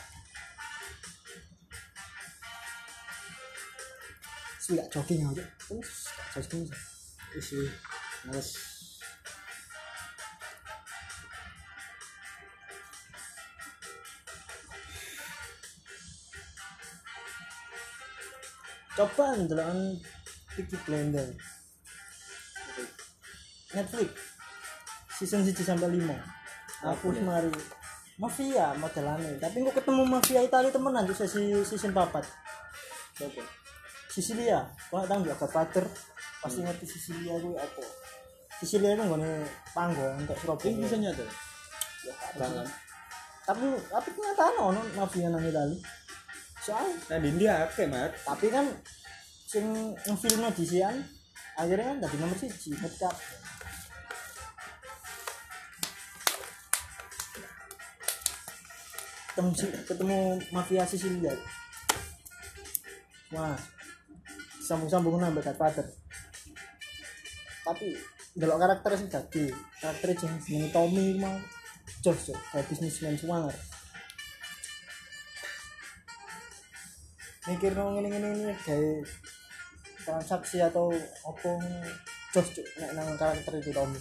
Sudah 4.59 4.85
jogging 4.91 5.25
aja 5.27 5.43
terus 5.59 6.09
jogging. 6.35 6.65
Isi, 7.37 7.61
males. 8.25 8.69
coba 18.99 19.31
ndelokan 19.31 19.95
Peaky 20.51 20.75
Blender 20.83 21.31
Netflix 23.71 24.28
season 25.19 25.43
1 25.43 25.51
sampai 25.53 25.99
5 25.99 26.07
aku 26.79 27.11
Apa 27.11 27.19
ya? 27.19 27.21
mari. 27.21 27.51
Mafia 28.19 28.75
modelannya. 28.75 29.35
Tapi 29.39 29.63
kok 29.63 29.75
ketemu 29.79 30.03
mafia 30.03 30.39
Italia 30.43 30.71
temenan 30.71 31.03
di 31.03 31.15
sesi 31.15 31.55
season 31.63 31.91
4 31.91 32.07
Siapa? 33.15 33.41
Sicilia 34.09 34.63
kau 34.89 35.03
tahu 35.03 35.21
nggak 35.21 35.37
Godfather 35.37 35.85
pasti 36.39 36.63
ngerti 36.63 36.85
Sicilia 36.87 37.35
gue 37.37 37.55
apa? 37.55 37.83
Sicilia 38.59 38.95
itu 38.95 39.03
nggak 39.03 39.21
panggung 39.71 40.15
untuk 40.19 40.35
Ini 40.35 40.41
Surabaya 40.41 40.71
bisa 40.79 40.97
nyata. 40.97 41.25
Ya, 41.99 42.15
tapi 43.43 43.65
tapi 43.91 44.07
kenyataan 44.13 44.55
ono 44.61 44.81
mafia 44.95 45.27
nang 45.27 45.43
Italia. 45.43 45.79
Soalnya 46.59 46.95
Nah, 47.09 47.17
di 47.17 47.27
India 47.33 47.53
akeh, 47.65 47.87
Mat. 47.87 48.11
tapi 48.23 48.47
kan 48.51 48.65
sing 49.49 49.65
ngefilmnya 50.05 50.53
di 50.53 50.61
sian 50.61 50.95
akhirnya 51.57 51.89
kan 51.89 51.97
tadi 52.05 52.15
nomor 52.21 52.37
siji 52.37 52.69
ngetkap 52.77 53.15
ketemu 59.39 59.55
ketemu 59.87 60.19
mafia 60.51 60.83
Sicilia. 60.83 61.31
Wah 63.31 63.55
sambung-sambung 64.59 65.15
nambah 65.15 65.41
Godfather 65.41 65.87
tapi 67.63 67.95
delok 68.35 68.59
karakter 68.59 68.91
sih 68.99 69.09
tadi 69.09 69.45
karakter 69.79 70.07
yang 70.11 70.35
jenenge 70.43 70.69
Tommy 70.75 71.15
mau. 71.15 71.35
Jos 71.99 72.31
jos 72.31 72.37
kayak 72.51 72.67
bisnismen 72.69 73.17
semangat 73.19 73.55
mikir 77.49 77.73
nong 77.75 77.99
ini 77.99 78.13
ini 78.13 78.29
ini 78.29 78.53
kayak 78.61 79.03
transaksi 80.05 80.63
atau 80.63 80.93
apa 81.25 81.51
jos 82.31 82.47
cuk 82.55 82.67
nek 82.77 82.91
nang 82.93 83.15
karakter 83.15 83.55
itu 83.57 83.71
Tommy. 83.71 83.99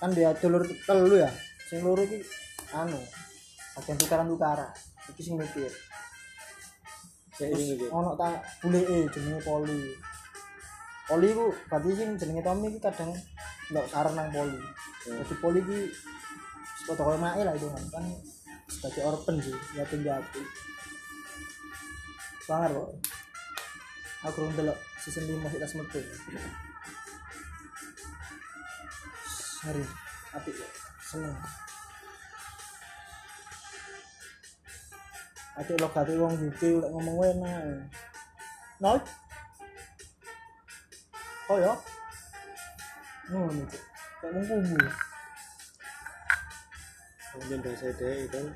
Kan 0.00 0.10
dia 0.12 0.32
dulur 0.36 0.64
telu 0.88 1.16
ya. 1.20 1.30
Sing 1.68 1.80
loro 1.84 2.04
anu 2.74 3.00
bagian 3.74 3.98
tukaran 3.98 4.30
tukaran 4.30 4.70
itu 5.10 5.20
sing 5.20 5.34
mikir. 5.36 5.72
Gitu. 7.34 7.90
ono 7.90 8.14
tak 8.14 8.46
bule 8.62 8.78
e 8.78 8.96
jenenge 9.10 9.42
poli. 9.42 9.80
Poli 11.10 11.28
ku 11.34 11.50
berarti 11.66 11.90
sing 11.98 12.08
jenenge 12.14 12.46
Tommy 12.46 12.70
ki 12.70 12.78
kadang 12.78 13.10
ndak 13.74 13.86
saran 13.90 14.14
nang 14.14 14.30
poli. 14.30 14.58
Jadi 15.02 15.34
poli 15.42 15.60
ki 15.66 15.78
sekolah 16.84 17.02
koyo 17.02 17.18
mae 17.18 17.42
lah 17.42 17.54
itu 17.58 17.66
kan. 17.66 17.84
Kan 17.90 18.04
sebagai 18.70 19.02
orphan 19.04 19.36
sih 19.42 19.56
yatim 19.76 20.06
piatu 20.06 20.40
sangar 22.44 22.76
kok 22.76 22.90
aku 24.28 24.36
belum 24.44 24.52
delok 24.56 24.78
season 25.00 25.24
5 25.24 25.52
sik 25.52 25.60
tas 25.60 25.74
metu. 25.80 26.00
Hari 29.64 29.84
apik 30.36 30.56
seneng 31.00 31.36
Adik 35.54 35.78
lo 35.78 35.86
gati 35.86 36.18
wong 36.18 36.34
UK 36.34 36.60
lek 36.82 36.90
ngomong 36.90 37.18
enak. 37.30 37.86
Nol. 38.82 38.98
Oh 41.46 41.58
ya. 41.62 41.74
Ngono 43.30 43.62
iki. 43.62 43.78
Kok 44.18 44.30
mung 44.34 44.46
kubu. 44.50 44.78
Kemudian 47.30 47.60
bahasa 47.62 47.88
deh 47.94 48.26
kan. 48.34 48.46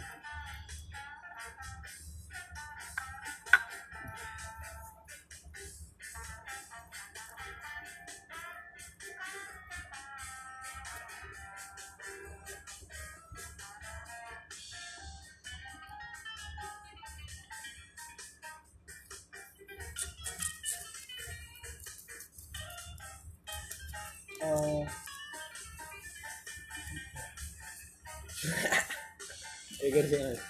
Eger 29.89 30.05
sih 30.05 30.21
mas. 30.21 30.41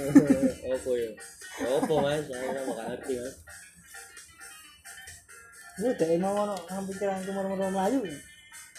Opo 0.72 0.90
ya? 0.96 1.12
Opo 1.76 1.94
mas? 2.00 2.24
Saya 2.24 2.48
nggak 2.48 2.64
bakal 2.72 2.86
ngerti 2.88 3.14
mas. 3.20 3.36
lu 5.80 5.88
dek 5.96 6.20
mau 6.20 6.36
ono 6.44 6.56
nang 6.68 6.84
pikiran 6.88 7.24
kemur-mur 7.24 7.60
Melayu. 7.68 8.00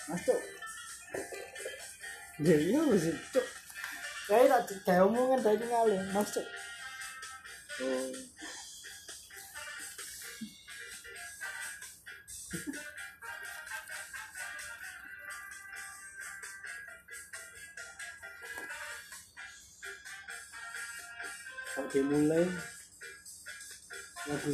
Masuk. 0.10 0.40
Ya 2.42 2.56
iya 2.58 2.82
mas. 2.90 3.06
Cuk. 3.30 3.46
Kayak 4.26 4.66
tak 4.66 4.82
kayak 4.82 5.06
omongan 5.06 5.46
dari 5.46 5.66
ngalih. 5.66 6.02
Masuk. 6.10 6.46
Oh. 7.86 8.31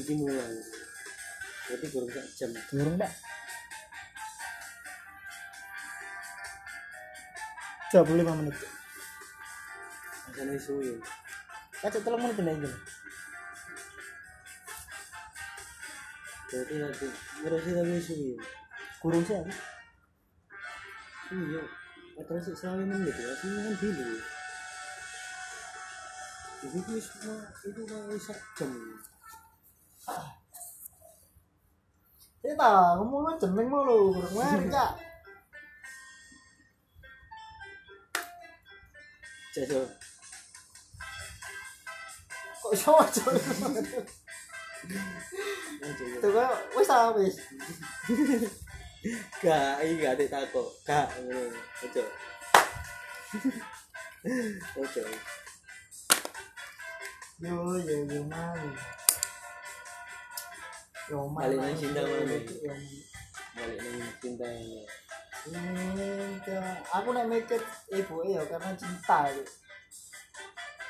Lagu 0.07 0.15
ini 0.15 0.23
mulai 0.23 0.55
berarti 1.67 1.87
kurang 1.91 2.07
sak 2.15 2.25
jam 2.39 2.49
Durung, 2.71 2.95
Pak. 2.95 3.11
25 7.91 8.39
menit. 8.39 8.55
rasanya 10.31 10.55
suwi 10.63 10.95
Kacau 11.83 11.99
telung 12.07 12.23
menit 12.23 12.39
nih 12.39 12.55
ini. 12.55 12.71
berarti 16.47 16.75
lagu 16.79 17.07
ngerasa 17.43 17.69
lagi 17.75 17.99
suwi 17.99 18.31
Kurung 19.03 19.23
sih 19.27 19.35
aku. 19.35 19.51
iya 21.35 21.63
padahal 22.15 22.39
sih 22.47 22.55
selalu 22.55 22.83
menit 22.95 23.11
ya 23.11 23.31
sini 23.43 23.59
kan 23.59 23.73
dulu 23.75 24.15
jadi 26.63 26.77
itu 26.79 26.91
semua 27.03 27.37
itu 27.67 27.81
mau 27.91 28.15
sak 28.15 28.39
jam 28.55 28.71
Kita 32.41 32.71
ngomongnya 32.95 33.43
jeneng 33.43 33.67
mulu, 33.67 34.15
kurang 34.15 34.33
mari, 34.33 34.71
Cak. 34.71 34.91
jadi 39.57 39.81
Kok 42.61 42.71
iso 42.77 42.91
aja. 42.93 43.23
Tuh 46.21 46.29
kok 46.29 46.55
wis 46.77 46.89
ah 46.93 47.09
wis. 47.15 47.35
gak 49.39 49.79
ini 49.85 50.03
gak 50.03 50.19
ada 50.19 50.25
tako 50.41 50.67
gak 50.83 51.07
ngono 51.21 51.53
ojo 51.85 52.03
ojo 54.81 55.03
Yo 57.37 57.77
yo 57.77 57.97
yo 58.09 58.21
mau. 58.25 58.65
Yo 61.07 61.27
mau. 61.27 61.39
Balik 61.39 61.57
nang 61.59 61.75
Cinta 61.75 62.01
balik 62.03 62.43
nang 63.79 64.13
cinta 64.19 64.45
ini 64.45 64.83
Cinta. 65.47 66.59
Aku 66.99 67.15
nek 67.15 67.27
mikir 67.31 67.61
ibu 67.95 68.15
ya 68.27 68.43
karena 68.45 68.71
cinta 68.75 69.31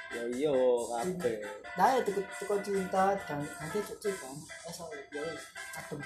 ya 0.07 0.23
iya 0.33 0.49
kabeh 0.49 1.37
Nah, 1.77 1.93
itu 2.01 2.09
itu 2.09 2.55
cinta 2.65 3.13
dan 3.29 3.45
nanti 3.45 3.77
cuk 3.85 4.01
cinta. 4.01 4.25
Eh 4.65 4.73
sorry, 4.73 4.97
ya 5.13 5.21
wis. 5.21 5.45
Adem. 5.77 6.01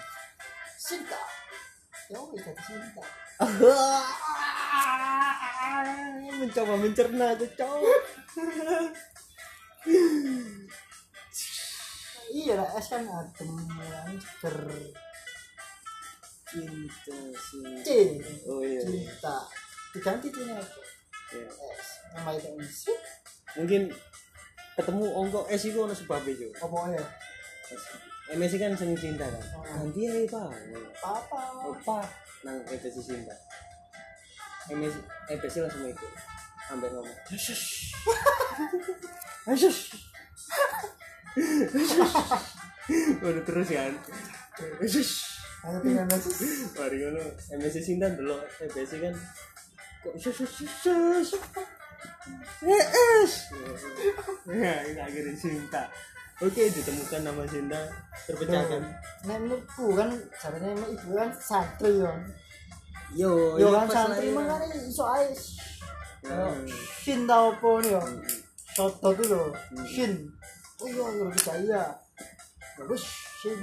Cinta. 0.75 1.21
Ya 2.11 2.19
wis 2.19 2.43
cinta. 2.43 3.03
mencoba 6.41 6.73
mencerna 6.73 7.37
Iya 12.31 12.53
lah, 12.55 12.69
es 12.79 12.87
kan 12.87 13.03
adem 13.03 13.51
yang 13.75 14.15
ber 14.39 14.55
cinta 16.47 17.15
sih 17.35 18.19
oh 18.43 18.59
iya 18.59 18.79
Cinta. 18.83 19.37
Diganti 19.91 20.27
cinta 20.27 20.55
apa? 20.55 20.79
Iya. 21.31 21.47
Es. 21.47 21.87
Nama 22.11 22.29
itu 22.35 22.49
sih. 22.67 22.97
mungkin 23.55 23.91
ketemu 24.75 25.05
ongkok 25.11 25.45
es 25.47 25.63
itu 25.63 25.79
ada 25.79 25.91
sebabnya 25.91 26.31
juga 26.31 26.55
Apa 26.63 26.77
ya? 26.91 27.03
MSC 28.31 28.55
kan 28.55 28.75
seni 28.75 28.95
cinta 28.95 29.27
kan 29.27 29.43
Oh. 29.55 29.63
nanti 29.63 30.07
ya 30.07 30.11
pak 30.27 30.51
Apa? 31.03 31.39
apa 31.67 31.97
nang 32.43 32.59
EPC 32.65 32.95
cinta 32.99 33.35
MSC 34.67 34.99
EPC 35.29 35.55
langsung 35.63 35.83
ikut 35.83 36.11
sampai 36.63 36.87
ngomong 36.89 37.17
Yesus. 37.27 37.91
Asus 39.43 39.77
udah 43.23 43.43
terus 43.47 43.69
kan 43.71 43.93
Hanya 45.61 45.77
tinggal 45.85 46.05
nasi. 46.09 46.29
mari 46.73 46.97
ngono 46.99 47.21
MSC 47.53 47.77
cinta 47.85 48.09
dulu 48.11 48.35
EPC 48.59 48.91
kan 48.99 49.13
kok 50.01 50.15
sus 50.17 50.35
sus 50.41 50.71
sus 50.81 51.29
Yes. 52.61 53.49
Ya, 54.45 54.85
ini 54.85 55.01
akhirnya 55.01 55.33
cinta. 55.33 55.89
Oke, 56.41 56.69
ditemukan 56.69 57.21
nama 57.21 57.45
cinta, 57.45 57.77
terpecahkan. 58.25 58.81
Nek 59.29 59.37
menurutku 59.41 59.93
kan 59.93 60.09
sebenarnya 60.37 60.73
emang 60.73 60.89
ibu 60.93 61.09
kan 61.13 61.29
santri 61.37 62.01
ya. 62.01 62.13
Yo, 63.13 63.57
Yo 63.57 63.69
iya, 63.69 63.85
kan 63.85 63.87
santri 63.89 64.33
kan 64.33 64.61
iso 64.73 65.05
ae. 65.05 65.29
Hmm. 66.25 66.65
Tau 67.29 67.53
apa 67.53 67.69
nih 67.85 67.93
ya? 67.93 68.03
Soto 68.73 69.09
tuh 69.17 69.25
loh. 69.29 69.49
Hmm. 69.73 69.85
Shin. 70.81 70.97
Oh 70.97 71.09
iya, 71.13 71.13
iya 71.13 71.25
bisa 71.29 71.53
iya. 71.61 71.83
Bagus 72.81 73.03
Shin 73.41 73.61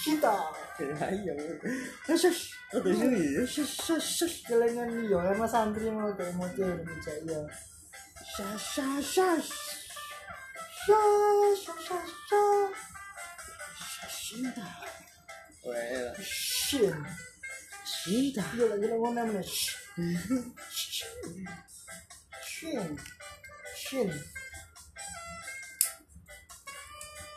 Shita 0.00 0.36
ayo 0.80 1.32
Shush 2.08 2.56
oke 2.72 2.88
sih 2.92 3.44
Shush 3.44 3.76
shush 3.84 4.08
shush 4.20 4.36
Kelengan 4.48 4.88
iya 5.04 5.36
Emang 5.36 5.48
santri 5.48 5.92
mau 5.92 6.08
kayak 6.16 6.32
mau 6.36 6.48
cewek 6.56 6.84
Shush 8.24 8.80
shush 8.80 9.20
shush 9.20 9.48
Shush 10.88 11.60
shush 11.64 11.84
shush 11.84 12.12
shush 12.28 12.80
Shinta 14.08 14.66
well. 15.66 16.14
Shin. 16.22 16.94
Cinta. 17.82 18.42
Iya 18.54 18.64
lagi 18.70 18.86
ngomong 18.86 19.14
namanya 19.18 19.42
Sh 19.42 19.74
Shin. 22.46 22.90
Shin 23.74 24.08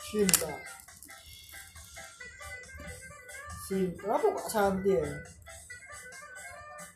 Shinta 0.09 0.49
Shin 3.69 3.93
Kenapa 3.93 4.25
kok 4.25 4.47
santai 4.49 4.97
ya? 4.97 5.05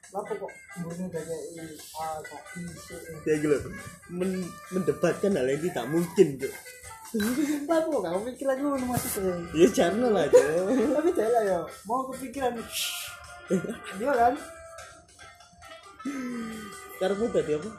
Kenapa 0.10 0.34
kok 0.34 0.54
gak 0.73 1.21
kayak 1.21 1.41
I, 1.54 1.62
A, 2.02 2.08
K, 2.26 2.32
I, 2.58 2.62
C, 2.73 2.88
ya 3.30 3.34
gitu 3.38 3.69
men 4.10 4.41
mendebatkan 4.73 5.38
hal 5.38 5.45
yang 5.45 5.62
tidak 5.62 5.86
mungkin 5.86 6.28
tuh 6.41 6.54
Kenapa 7.13 7.86
kok 7.86 8.02
gak 8.02 8.13
kepikiran 8.17 8.58
dulu 8.58 8.86
maksudnya? 8.89 9.38
ya 9.54 9.67
jarno 9.69 10.10
lah 10.10 10.26
tuh 10.34 10.41
Tapi 10.73 11.10
lah 11.13 11.43
ya, 11.45 11.60
mau 11.86 12.10
kepikiran. 12.10 12.58
Dia 14.02 14.12
kan? 14.26 14.34
karena 16.97 17.26
tadi 17.30 17.52
apa? 17.54 17.69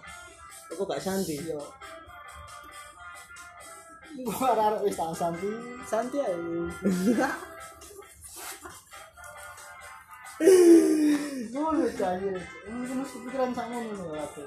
Aku 0.70 0.82
gak 0.86 1.02
santai 1.02 1.42
Iya 1.42 1.58
Gua 4.22 4.54
arah 4.54 4.78
wis 4.86 4.94
tak 4.94 5.10
santi, 5.10 5.50
santi 5.82 6.22
aja. 6.22 7.26
Ngono 11.50 11.86
cair. 11.98 12.38
Ini 12.66 12.82
kan 12.86 12.98
kepikiran 13.02 13.50
sama 13.50 13.76
ngono 13.82 14.14
aku. 14.14 14.46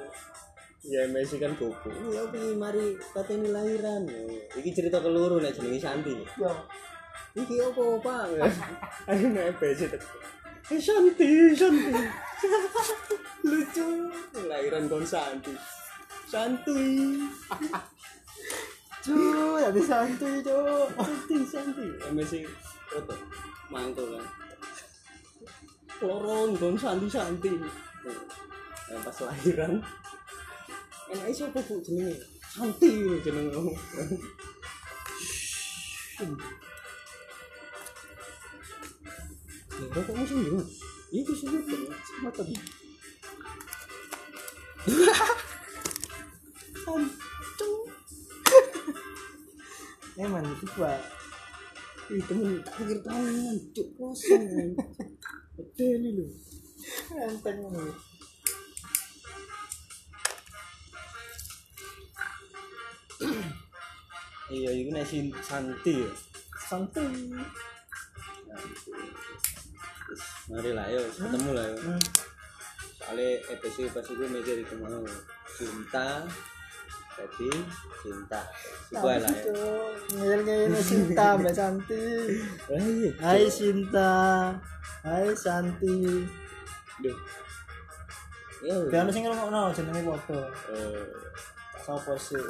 ya 0.88 1.04
Messi 1.12 1.36
kan 1.36 1.52
kuku 1.60 1.92
ya 2.16 2.24
pengen 2.32 2.64
mari 2.64 2.96
katanya 3.12 3.60
lahiran 3.60 4.08
ya. 4.08 4.24
Ini 4.56 4.70
cerita 4.72 5.04
keluru 5.04 5.44
nek 5.44 5.52
jenenge 5.52 5.84
Santi. 5.84 6.16
Yo, 6.40 6.48
iki 7.36 7.60
apa 7.60 7.84
pak? 8.00 8.24
Ayo 9.12 9.28
nek 9.36 9.60
besi 9.60 9.84
eh 10.72 10.80
Santi 10.80 11.52
Santi. 11.60 11.92
Lucu. 13.52 13.88
Lahiran 14.48 14.88
kon 14.88 15.04
Santi. 15.04 15.52
Santi 16.32 16.80
cu, 19.08 19.56
jadi 19.64 19.82
santuy 19.88 20.36
cu. 20.44 20.60
Santi 21.00 21.38
Santi 21.48 21.86
Messi 22.12 22.44
foto 22.92 23.16
mangkel 23.72 24.20
kan 24.20 24.26
lorong 26.04 26.52
kon 26.60 26.76
Santi 26.76 27.08
Santi 27.08 27.52
Nah, 28.88 29.04
pas 29.04 29.20
lahiran 29.20 29.84
enak 31.12 31.28
siapa 31.36 31.60
bu 31.68 31.80
jenenge 31.84 32.16
Santi 32.52 32.92
jenenge 33.24 33.76
Ya, 39.78 40.02
kok 40.02 40.16
musim 40.18 40.42
ya? 40.42 40.58
Itu 41.14 41.38
sih 41.38 41.46
itu, 41.54 41.78
sama 41.86 42.34
tadi. 42.34 42.58
Hancur. 46.82 47.14
Emang 50.18 50.42
itu 50.42 50.66
gua. 50.74 50.98
Ih, 52.10 52.24
temen 52.26 52.64
tak 52.66 52.74
pikir 52.82 53.00
tangan, 53.06 53.56
cuk 53.76 53.88
kosong. 54.00 54.74
Betul 55.54 56.02
ini 56.02 56.10
loh. 56.18 56.32
Enteng 57.14 57.58
ngono. 57.62 57.94
Iya, 64.48 64.70
itu 64.72 64.90
nek 64.96 65.04
sin 65.04 65.28
Santi 65.44 65.94
ya. 66.00 66.12
Santuy. 66.56 67.36
Wis, 70.08 70.24
Mari 70.48 70.72
lah, 70.72 70.88
yuk 70.88 71.04
ketemu 71.12 71.50
lah 71.52 71.66
yuk. 71.68 71.80
Hmm. 71.84 72.02
Soalnya 72.96 73.30
episode 73.52 73.92
pas 73.92 74.08
itu 74.08 74.24
mikir 74.32 74.64
itu 74.64 74.76
mau 74.80 75.04
cinta, 75.52 76.24
jadi 77.20 77.50
cinta. 78.00 78.42
Ae 78.88 79.20
lah 79.20 79.28
ya. 79.28 79.52
Ngeyel-ngeyel 80.16 80.74
Sinta 80.80 81.36
Mbak 81.36 81.52
Santi. 81.52 82.04
Lah 82.72 82.80
iya. 82.80 83.12
Hai 83.20 83.44
Sinta. 83.52 84.12
Hai 85.04 85.28
Santi. 85.36 86.24
Duh. 87.04 87.18
Ya, 88.64 88.74
ada 89.04 89.12
sing 89.12 89.22
ngrungokno 89.28 89.76
jenenge 89.76 90.02
padha. 90.08 90.40
eh, 90.72 91.04
Sopo 91.84 92.16
sih? 92.16 92.42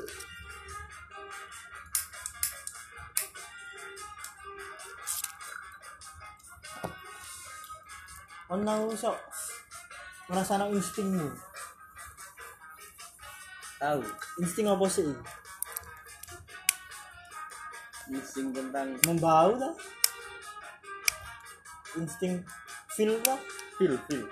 Ono 8.53 8.95
sok 8.95 9.17
ngrasano 10.31 10.71
instingmu. 10.71 11.27
tahu 13.77 14.01
Insting 14.41 14.65
apa 14.65 14.85
sih? 14.89 15.05
Insting 18.11 18.55
tentang 18.55 18.95
Membau 19.03 19.55
ta? 19.59 19.71
Insting 21.99 22.43
feel 22.95 23.15
ta? 23.23 23.35
feel 23.77 23.93
feel. 24.09 24.25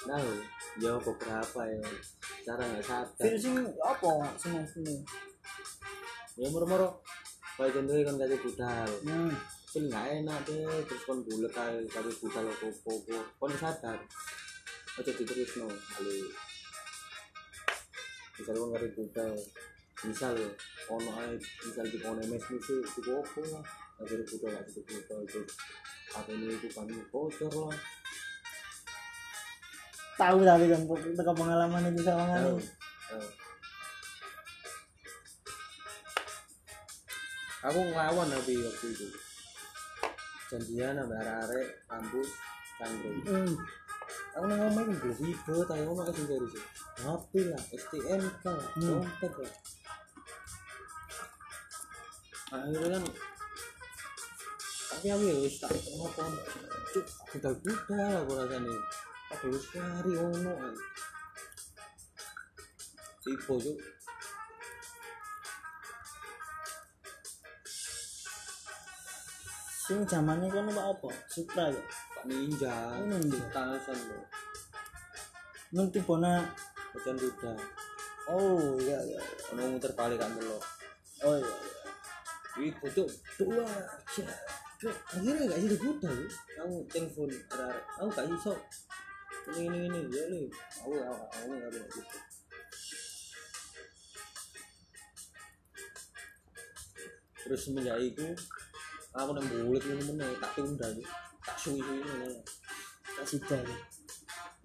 Tahu, 0.00 0.32
ya 0.82 0.92
beberapa 0.98 1.60
ya. 1.66 1.90
Cara 2.46 2.62
nggak 2.62 2.86
sadar. 2.86 3.22
Feel 3.26 3.36
sing 3.38 3.54
apa 3.82 4.10
sing 4.38 4.54
sini? 4.70 4.96
Ya 6.38 6.46
moro-moro. 6.50 7.02
Kayak 7.58 7.76
contohnya 7.76 8.02
kan 8.06 8.16
kasih 8.16 8.40
budal. 8.40 8.90
Hmm. 9.06 9.34
Feel 9.70 9.84
nggak 9.90 10.06
enak 10.22 10.38
deh. 10.46 10.82
Terus 10.88 11.02
kon 11.04 11.20
bulet 11.26 11.52
kayak 11.52 11.90
kasih 11.90 12.16
budal 12.22 12.44
apa-apa. 12.48 13.18
Kon 13.36 13.52
sadar. 13.58 13.98
Aja 14.98 15.10
diterus 15.14 15.52
no. 15.58 15.68
Kali. 15.68 16.49
Misal 18.40 18.56
kon 18.56 18.72
kasih 18.72 18.90
budal. 18.96 19.36
Misal 20.00 20.32
ya, 20.32 20.48
ono 20.88 21.10
ae 21.20 21.36
misal 21.36 21.84
di 21.84 22.00
kono 22.00 22.24
mes 22.24 22.40
misi 22.48 22.74
itu 22.80 23.00
apa 23.12 23.40
lah. 23.52 23.64
Kasih 24.00 24.24
budal 24.24 24.52
kasih 24.64 24.82
budal 24.88 25.18
itu. 25.28 25.40
Apa 26.16 26.30
ini 26.32 26.56
itu 26.56 26.68
kan 26.72 26.88
bocor 27.12 27.52
lah. 27.68 27.76
Tahu 30.16 30.38
tapi 30.40 30.64
kan 30.72 30.82
teko 30.88 31.32
pengalaman 31.36 31.92
itu 31.92 32.00
sama. 32.00 32.40
Tahu. 32.40 32.56
Aku 37.60 37.76
ngelawan 37.76 38.28
tapi 38.32 38.56
waktu 38.56 38.86
itu. 38.88 39.06
Janjian 40.48 40.96
sama 40.96 41.14
arek-arek 41.20 41.68
kampus 41.84 42.28
Cangkruk. 42.80 43.20
Hmm. 44.40 44.48
Aku 44.48 44.48
nang 44.48 44.60
ngomong 44.64 44.84
itu 44.88 44.96
belum 45.04 45.16
video, 45.20 45.56
tapi 45.68 45.80
ngomong 45.84 46.06
kasih 46.08 46.24
dari 46.24 46.46
sih. 46.48 46.64
HP 47.04 47.32
lah, 47.52 47.62
STNK, 47.76 48.44
dompet 48.80 49.32
lah. 49.36 49.54
Akhirnya 52.50 52.88
kan 52.96 53.04
tapi 55.00 55.16
aku 55.16 55.24
ya 55.32 55.36
wis 55.40 55.56
tak 55.56 55.72
ngopo 55.96 56.20
cuk 56.92 57.06
budal 57.32 57.54
budal 57.64 58.12
aku 58.20 58.32
rasane 58.36 58.74
aku 59.32 59.44
wis 59.48 59.64
lari 59.72 60.12
ono 60.12 60.52
ae 60.60 60.76
tipe 63.24 63.54
cuk 63.56 63.78
Sing 69.80 70.06
zamannya 70.06 70.46
kan 70.52 70.70
apa? 70.70 71.10
Supra 71.26 71.66
ya. 71.66 71.82
Ninja 72.28 73.00
Ninja. 73.00 73.40
tasan 73.54 73.98
lo 74.10 74.20
Ngerti 75.70 76.02
bona. 76.02 76.42
Hujan 76.92 77.14
budal 77.14 77.56
Oh 78.26 78.74
iya 78.82 78.98
iya. 79.06 79.20
ono 79.54 79.78
muter 79.78 79.94
balik 79.94 80.18
kan 80.18 80.34
lo 80.36 80.58
Oh 81.24 81.34
iya. 81.38 81.46
iya. 81.46 81.80
Wih, 82.58 82.74
cuk 82.76 83.08
dua 83.38 83.66
cuk 84.10 84.96
akhirnya 85.12 85.44
gak 85.44 85.60
jadi 85.60 85.76
budal 85.76 86.14
yuk. 86.16 86.32
aku 86.56 86.76
telepon 86.88 87.30
arek 87.52 87.84
aku 88.00 88.08
gak 88.16 88.26
iso 88.32 88.54
ini 89.52 89.62
ini 89.68 89.78
ini 89.92 90.00
ya 90.08 90.24
nih 90.32 90.46
aku 90.80 90.90
aku 90.96 91.24
aku 91.36 91.52
gak 91.52 91.68
ada 91.68 91.80
gitu 91.84 92.18
terus 97.44 97.60
semenjak 97.60 97.98
itu 98.00 98.24
aku 99.10 99.30
nang 99.34 99.46
bulet 99.50 99.82
ngono 99.82 100.02
meneh 100.14 100.30
tak 100.38 100.50
tunda 100.54 100.86
yuk. 100.94 101.08
tak 101.42 101.56
suwi-suwi 101.58 101.98
ngono 102.04 102.38
Tak 103.10 103.26
sida. 103.26 103.58
ya. 103.58 103.76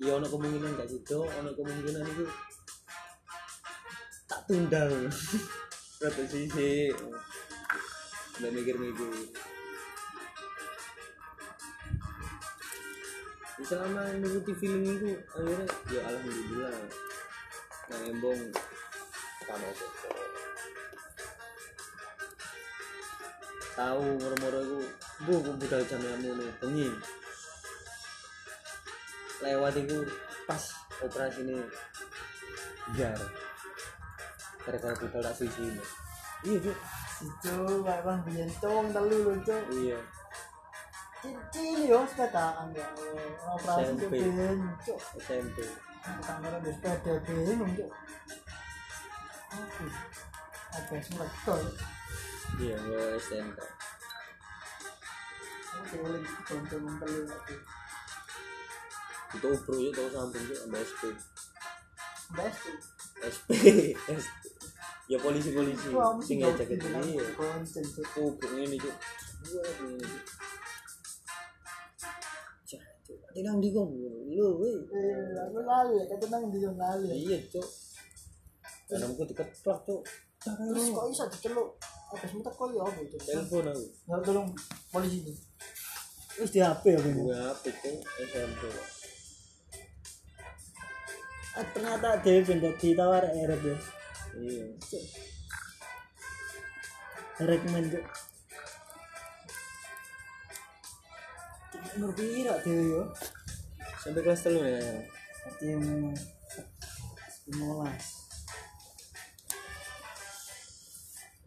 ya 0.06 0.12
ono 0.22 0.28
kemungkinan 0.30 0.78
gak 0.78 0.90
sido 0.92 1.26
ono 1.26 1.50
kemungkinan 1.58 2.06
itu 2.06 2.26
tak 4.30 4.42
tunda 4.46 4.84
satu 5.98 6.24
sisi 6.32 6.94
udah 8.36 8.52
mikir-mikir 8.52 9.12
selama 13.66 14.14
nuruti 14.22 14.54
feeling 14.62 14.86
itu 14.94 15.10
akhirnya 15.34 15.66
ya 15.90 16.02
alhamdulillah 16.06 16.76
nah 17.90 18.00
embong 18.06 18.42
kamu 19.48 19.70
tahu 23.76 24.16
itu 24.16 24.80
bu 25.28 25.32
aku 25.44 25.52
budal 25.60 25.82
jam 25.84 26.00
kamu 26.00 26.30
nih 26.40 26.50
bengi. 26.64 26.90
Lewat 29.44 29.76
itu 29.76 29.98
pas 30.48 30.64
operasi 31.04 31.44
ini. 31.44 31.60
Biar. 32.96 33.20
Gara-gara 34.64 34.96
budal 34.96 35.22
tak 35.22 35.36
suisi 35.36 35.62
ini. 35.62 35.84
Iya 36.46 36.58
Cuk. 36.62 36.78
itu 37.26 37.56
bang 37.82 38.20
biyen 38.28 38.50
cong 38.60 38.92
telu 38.92 39.18
lho 39.24 39.34
cok 39.44 39.64
iya. 39.72 40.00
Cincin 41.24 41.90
yo 41.90 42.04
sepedaan 42.06 42.70
ya 42.76 42.88
operasi 43.56 44.06
ben 44.12 44.60
cok 44.84 45.00
SMP 45.24 45.58
kamera 46.22 46.60
di 46.62 46.72
sepeda 46.76 47.14
Aduh, 49.56 49.94
ada 50.76 50.98
semedol 51.00 51.64
iya 52.60 52.76
gue 52.80 53.00
lagi 56.06 56.30
itu 56.30 56.76
bro 56.80 57.12
itu 59.92 60.02
samping 60.16 60.44
itu 60.48 60.56
sampai 60.56 60.80
SP 60.88 61.02
best 62.36 62.60
tuh 62.64 62.78
SP 63.28 63.50
SP 64.08 64.46
ya 65.06 65.18
polisi 65.22 65.54
polisi 65.54 65.94
sing 66.26 66.42
gitu, 66.42 66.66
ini 66.90 67.14
ya 67.14 67.26
cok 67.38 68.06
kubur 68.18 68.50
ini 68.58 68.74
cuk. 68.82 68.90
Wah 69.54 69.74
ini 69.86 70.02
cuk. 70.02 70.24
Cak, 72.66 72.82
cuk, 73.06 73.20
ati 73.30 73.40
nang 73.46 73.62
ndi 73.62 73.70
kok 73.70 73.86
lho 73.86 74.48
weh. 74.58 74.82
Eh 74.90 75.38
aku 75.46 75.62
lalu 75.62 76.02
ya 76.02 76.06
kata 76.10 76.26
nang 76.34 76.50
di 76.50 76.58
yang 76.58 76.74
lalu 76.74 77.06
ya. 77.14 77.16
Iya 77.22 77.38
cuk. 77.54 77.68
Kanamku 78.90 79.30
dikeplak 79.30 79.80
cuk. 79.86 80.02
Terus 80.42 80.86
kok 80.90 81.06
bisa 81.14 81.24
diceluk 81.30 81.70
Terus 82.16 82.34
mutek 82.36 82.54
kok 82.56 82.70
ya? 82.72 82.84
Telepon 83.20 83.66
aku. 83.72 83.86
nggak 84.08 84.22
tolong 84.24 84.48
polisi 84.92 85.18
ini. 85.24 85.34
Di 86.48 86.60
HP 86.60 86.84
ya 86.96 87.00
Bu. 87.00 87.32
HP 87.32 87.64
itu 87.72 87.92
SMP. 88.28 88.62
Ah, 91.56 91.64
Arab 93.48 93.64
Rekomend. 97.40 97.94
Sampai 104.04 104.22
kelas 104.24 104.44
ya. 104.44 104.84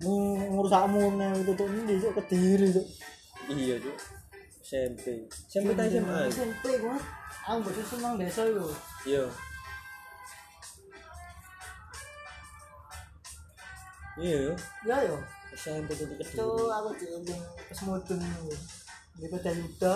ngurusak 0.03 0.85
mune 0.91 1.29
itu 1.43 1.53
tuh 1.59 1.67
ini 1.67 1.99
cuk? 1.99 2.13
Kediri 2.23 2.67
itu 2.71 2.83
iya 3.51 3.75
tuh 3.83 3.97
SMP 4.63 5.27
SMP 5.51 5.75
tadi 5.75 5.99
SMA 5.99 6.19
SMP 6.31 6.65
gua 6.79 6.99
aku 7.49 7.59
bocah 7.67 7.85
senang 7.87 8.15
desa 8.21 8.43
itu 8.47 8.67
iya. 9.09 9.25
Iya 14.19 14.35
iya 14.83 14.97
yo. 15.07 15.15
Iya, 15.15 15.19
SMP 15.55 15.95
tuh 15.95 16.07
kediri. 16.11 16.35
Tuh 16.35 16.67
aku 16.71 16.91
diundang 16.99 17.43
pas 17.55 17.81
mudun 17.87 18.21
di 19.19 19.27
pada 19.27 19.51
yuda 19.51 19.95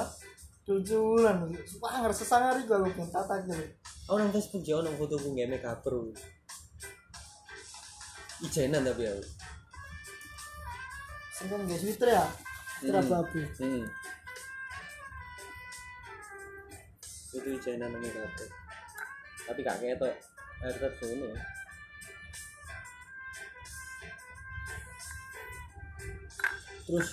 tujuan 0.67 1.37
wah 1.83 1.95
ngerasa 2.03 2.23
sangar 2.27 2.55
hari 2.55 2.67
gua 2.67 2.83
lupa 2.83 3.03
tata 3.07 3.43
gitu 3.47 3.55
orang 4.11 4.27
oh, 4.27 4.31
nang 4.31 4.35
Facebook 4.35 4.63
jauh 4.67 4.83
nang 4.83 4.99
foto 4.99 5.15
gue 5.15 5.47
make 5.47 5.63
up 5.63 5.79
bro 5.83 6.11
ijenan 8.43 8.83
tapi 8.83 9.07
aku 9.07 9.23
sengkan 11.43 11.67
gak 11.67 11.81
twitter 11.83 12.09
ya? 12.15 12.25
Twitter 12.79 13.03
Hmm. 13.03 13.11
babu 13.11 13.41
hmm. 13.59 13.85
itu 17.33 17.49
ijenan 17.59 17.91
nang 17.91 18.03
cover 18.07 18.49
tapi 19.43 19.61
gak 19.67 19.79
ketok 19.83 20.15
air 20.63 20.75
terus 20.79 21.11
ngono 21.19 21.35
terus 26.87 27.09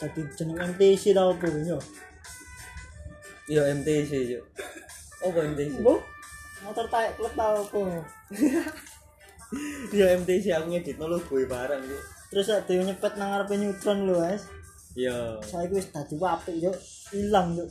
tadi 0.00 0.20
jeneng 0.36 0.58
MTC 0.72 1.16
tau 1.16 1.32
apa 1.32 1.46
yo? 1.64 1.78
Iya 3.48 3.72
MTC 3.76 4.10
yo. 4.38 4.40
Apa 5.24 5.38
MTC 5.50 5.80
bu 5.84 6.00
motor 6.64 6.86
taek 6.88 7.12
klub 7.20 7.32
tau 7.36 7.60
apa? 7.60 7.80
Iya 9.94 10.18
MTC 10.18 10.50
aku 10.50 10.74
ngedit 10.74 10.98
lo 10.98 11.20
gue 11.20 11.46
barang 11.46 11.82
yo 11.86 12.00
terus 12.34 12.50
ada 12.50 12.66
yang 12.74 12.90
nyepet 12.90 13.14
nang 13.14 13.30
ngarepe 13.30 13.54
neutron 13.54 14.10
lho 14.10 14.18
guys 14.18 14.50
iya. 14.98 15.38
Saya 15.46 15.70
wis 15.70 15.86
dadi 15.94 16.18
apik 16.18 16.58
yo 16.58 16.74
ilang 17.14 17.54
yo 17.54 17.70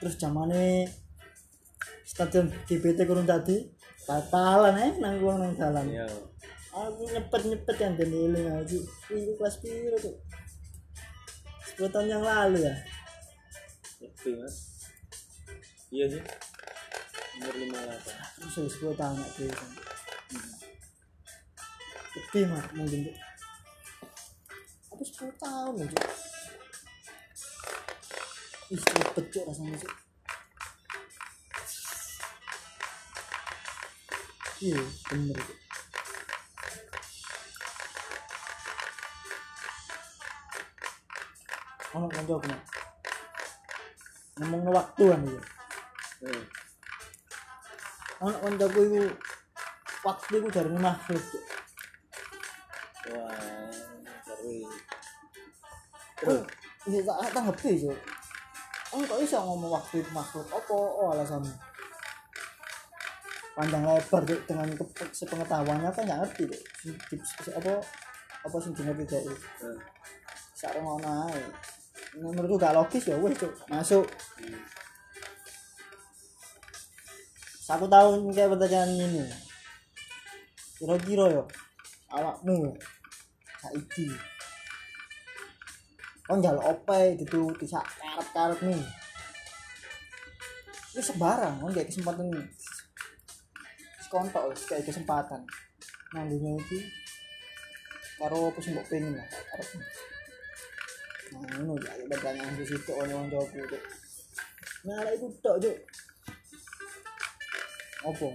terus 0.00 0.16
zamane 0.16 0.88
stadion 2.08 2.48
GBT 2.64 3.04
kurang 3.04 3.28
tadi 3.28 3.68
batalan 4.08 4.72
eh 4.80 4.92
nang 4.96 5.20
gua 5.20 5.36
nang 5.36 5.52
dalan. 5.52 5.84
Iya. 5.84 6.08
Aku 6.72 7.04
nyepet 7.12 7.42
nyepet 7.44 7.76
yang 7.76 7.94
dan 8.00 8.08
iling 8.08 8.46
aja 8.48 8.78
itu 9.12 9.32
kelas 9.36 9.60
piro 9.60 10.00
tuh 10.00 10.16
10 11.76 11.92
tahun 11.92 12.08
yang 12.08 12.24
lalu 12.24 12.64
ya? 12.64 12.74
Ngerti 14.00 14.30
mas. 14.40 14.56
Iya 15.92 16.06
sih 16.08 16.22
umur 17.38 17.54
lima 17.54 17.78
delapan 17.78 18.16
terus 18.50 18.74
10 18.82 18.98
tahun 18.98 19.14
nggak 19.14 19.87
mah 22.48 22.64
mungkin 22.74 23.08
tuh 23.08 23.16
aku 24.92 25.02
10 25.04 25.42
tahun 25.42 25.74
Cuk. 25.88 26.06
ih 28.74 28.82
cok 29.32 29.44
rasanya 29.48 29.76
sih 29.78 29.92
iya 34.68 34.82
bener 35.08 35.38
kanca 41.88 42.34
aku 42.34 42.46
Mak. 42.46 42.62
ngomong 44.38 44.62
waktu 44.70 45.02
kan 45.08 45.20
iya 45.26 45.40
hmm. 46.22 46.44
ono 48.18 48.36
kancaku 48.42 48.80
iku 48.86 49.02
waktu 50.02 50.32
iku 50.38 50.48
dari 50.50 50.70
makhluk. 50.78 51.24
Wah 53.14 53.32
seru 54.24 54.68
Oh, 56.26 56.42
iya 56.90 56.98
tak 57.06 57.30
tanggepi 57.30 57.78
Cuk. 57.78 57.94
Oh, 58.90 58.98
kok 59.06 59.20
bisa 59.22 59.38
ngomong 59.38 59.70
waktu 59.70 60.02
itu 60.02 60.10
makhluk? 60.10 60.50
Apa 60.50 60.74
oh, 60.74 61.14
alasannya? 61.14 61.54
Panjang 63.54 63.86
lebar 63.86 64.22
Cuk, 64.26 64.40
dengan 64.50 64.66
sepengetahuannya 65.14 65.90
kan 65.94 66.02
nggak 66.02 66.20
ngerti 66.26 66.44
si- 67.22 67.54
apa 67.54 67.78
apa 68.42 68.56
sih 68.58 68.70
ngerti 68.74 69.04
Cuk? 69.06 69.22
Hmm. 69.62 69.78
Sarang 70.58 70.82
ngono 70.82 71.30
ae. 71.30 71.42
Menurutku 72.18 72.58
gak 72.58 72.74
logis 72.74 73.06
ya 73.06 73.14
wes 73.22 73.38
Cuk. 73.38 73.54
Masuk. 73.70 74.06
Satu 77.62 77.86
tahun 77.86 78.26
kayak 78.34 78.58
pertanyaan 78.58 78.90
ini. 78.90 79.22
Kira-kira 80.82 81.30
yo 81.30 81.42
awakmu 82.10 82.74
saiki. 83.58 84.08
Oh 86.28 86.36
njaluk 86.36 86.64
ope 86.64 87.16
gitu 87.16 87.48
bisa 87.56 87.80
karep-karep 87.80 88.60
nih. 88.68 88.84
Ini 90.94 91.02
sembarang 91.02 91.62
kan 91.62 91.70
kayak 91.72 91.88
kesempatan 91.88 92.28
sekontok 94.04 94.52
wis, 94.52 94.62
kayak 94.68 94.84
kesempatan. 94.88 95.40
Dunia 96.12 96.56
ini 96.56 96.80
karo 98.18 98.50
apa 98.50 98.58
sih 98.64 98.72
pengen 98.88 99.14
lah 99.14 99.28
karep. 99.28 99.68
Nah 101.28 101.44
ini 101.60 101.76
ya 101.76 101.92
pertanyaan 102.08 102.56
di 102.56 102.64
situ 102.64 102.90
orang 102.96 103.28
jawab 103.28 103.52
itu 103.52 103.78
nah 104.86 105.04
lah 105.04 105.12
itu 105.12 105.26
tok 105.42 105.58
cuk. 105.58 105.76
Apa? 107.98 108.28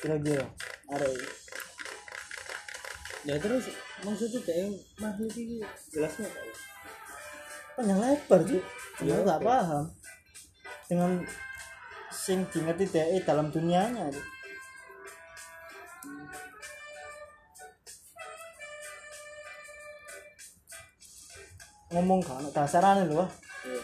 Kira-kira 0.00 0.48
ada 0.88 1.08
ya 3.30 3.38
terus 3.38 3.70
maksudnya 4.02 4.40
kayak 4.42 4.74
makhluk 4.98 5.30
ini 5.38 5.62
jelasnya 5.86 6.26
apa 6.26 6.42
panjang 7.78 8.00
lebar 8.02 8.40
cuy 8.42 8.58
Iya, 9.00 9.16
cuma 9.16 9.22
nggak 9.24 9.42
paham 9.46 9.84
dengan 10.90 11.10
sing 12.12 12.42
di 12.50 12.58
ngerti 12.60 12.84
dhek 12.90 13.22
dalam 13.22 13.48
dunianya 13.48 14.10
Cuk. 14.10 14.26
ngomong 21.90 22.20
kan 22.22 22.42
Wah. 23.18 23.30
Iya. 23.66 23.82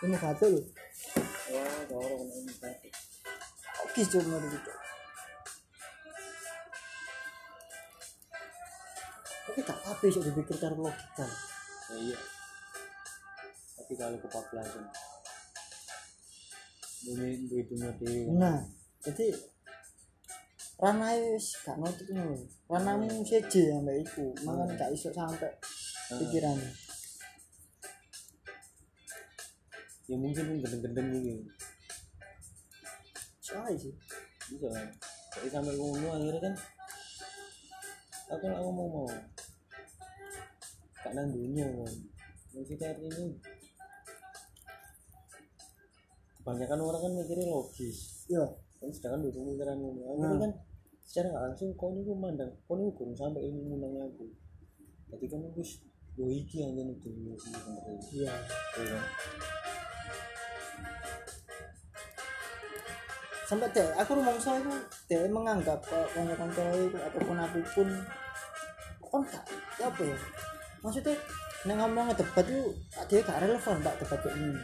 ini 0.00 0.16
satu 0.18 0.44
lho 0.48 0.62
Wah, 1.50 1.78
dorong 1.90 2.24
ini 2.30 2.52
tadi. 2.58 2.88
oke 3.86 4.00
cuma 4.10 4.36
gitu 4.42 4.70
tapi 9.50 9.66
tak 9.66 9.78
apa 9.82 10.04
sih 10.06 10.22
dipikir 10.22 10.56
cara 10.56 10.74
logika 10.74 11.26
Ya, 11.90 11.96
iya. 11.98 12.18
Tapi 13.74 13.92
kalau 13.98 14.14
kebablasan. 14.22 14.86
Ini 17.02 17.50
duit 17.50 17.66
dunia 17.66 17.90
dewi. 17.98 18.30
nah 18.30 18.62
jadi 19.02 19.34
ranah 20.78 21.16
wis 21.16 21.58
gak 21.60 21.76
nutup 21.76 22.06
ngono 22.08 22.36
ranahmu 22.68 23.24
seje 23.24 23.72
sampai 23.72 24.04
iku 24.04 24.30
makanya 24.44 24.76
gak 24.78 24.90
iso 24.94 25.08
sampai 25.10 25.48
pikirannya 26.12 26.70
Ya 30.06 30.14
mungkin 30.14 30.60
gendeng-gendeng 30.60 31.08
gitu. 31.16 31.42
soalnya 33.40 33.74
sih 33.74 33.94
Bisa? 34.52 34.68
Tapi 35.32 35.48
sampai 35.48 35.72
ngono 35.74 36.06
akhirnya 36.12 36.40
kan 36.44 36.54
aku 38.30 38.44
nggak 38.44 38.60
ngomong 38.62 38.88
mau 38.94 39.08
gak 41.00 41.12
nang 41.16 41.28
dunia 41.32 41.64
kan 41.64 41.94
maksudnya 42.50 42.90
ini. 42.98 43.26
Kebanyakan 46.40 46.80
orang 46.82 47.00
kan 47.04 47.12
mikirnya 47.14 47.46
logis. 47.46 48.26
Iya. 48.26 48.44
Kan 48.80 48.90
sedangkan 48.90 49.28
di 49.28 49.30
pemikiran 49.32 49.76
ngono 49.76 50.00
akhirnya 50.08 50.28
Hmm. 50.34 50.42
kan 50.44 50.52
secara 51.04 51.26
nggak 51.30 51.44
langsung 51.52 51.68
kau 51.76 51.90
ini 51.92 52.02
mandang 52.16 52.52
kau 52.64 52.74
ini 52.80 52.90
kurang 52.96 53.14
sampai 53.14 53.44
ini 53.44 53.60
menangnya 53.64 54.08
aku. 54.08 54.26
Jadi 55.10 55.26
kan 55.28 55.40
aku 55.46 55.62
yo 56.18 56.26
iki 56.26 56.64
aja 56.64 56.80
nih 56.82 56.96
dunia 56.98 57.34
sebenarnya 57.38 57.92
iya. 58.12 58.32
Iya 58.76 58.84
kan? 58.88 59.04
Sampai 63.46 63.68
deh 63.74 63.88
aku 63.98 64.10
rumongso 64.14 64.50
itu 64.58 64.72
dia 65.10 65.26
menganggap 65.26 65.82
kalau 65.82 66.06
kanca-kanca 66.14 66.62
ataupun 67.10 67.36
apa 67.36 67.58
pun 67.74 67.88
kan 69.10 69.22
gak 69.26 69.42
ya 69.82 69.90
apa 69.90 70.02
ya 70.06 70.16
maksudnya 70.80 71.14
nek 71.68 71.76
ngomong 71.76 72.16
debat 72.16 72.44
itu 72.48 72.72
dia 73.08 73.20
gak 73.20 73.40
relevan 73.44 73.76
tak 73.84 73.94
debat 74.00 74.18
kayak 74.24 74.36
ini 74.40 74.56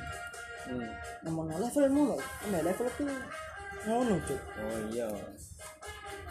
hmm. 0.67 0.89
ngomong 1.29 1.47
levelmu 1.61 2.17
nggak 2.17 2.23
nah 2.51 2.61
level 2.65 2.87
itu 2.89 3.05
ngono 3.87 4.19
cuk. 4.27 4.41
Oh 4.59 4.79
iya. 4.91 5.07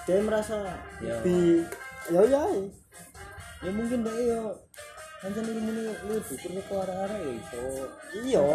Dia 0.05 0.19
merasa 0.21 0.59
Ya. 0.99 1.15
lebih 1.23 1.63
ya 2.11 2.21
ya 2.27 2.41
ya. 3.63 3.69
Mungkin 3.71 4.03
deh 4.05 4.15
yo 4.27 4.53
Anjan 5.25 5.41
ilmu 5.41 5.71
ini 5.73 5.83
lu 6.05 6.21
pikir 6.21 6.53
ke 6.53 6.73
arah-arah 6.75 7.17
ya 7.17 7.31
iso 7.33 7.63
iya. 8.21 8.45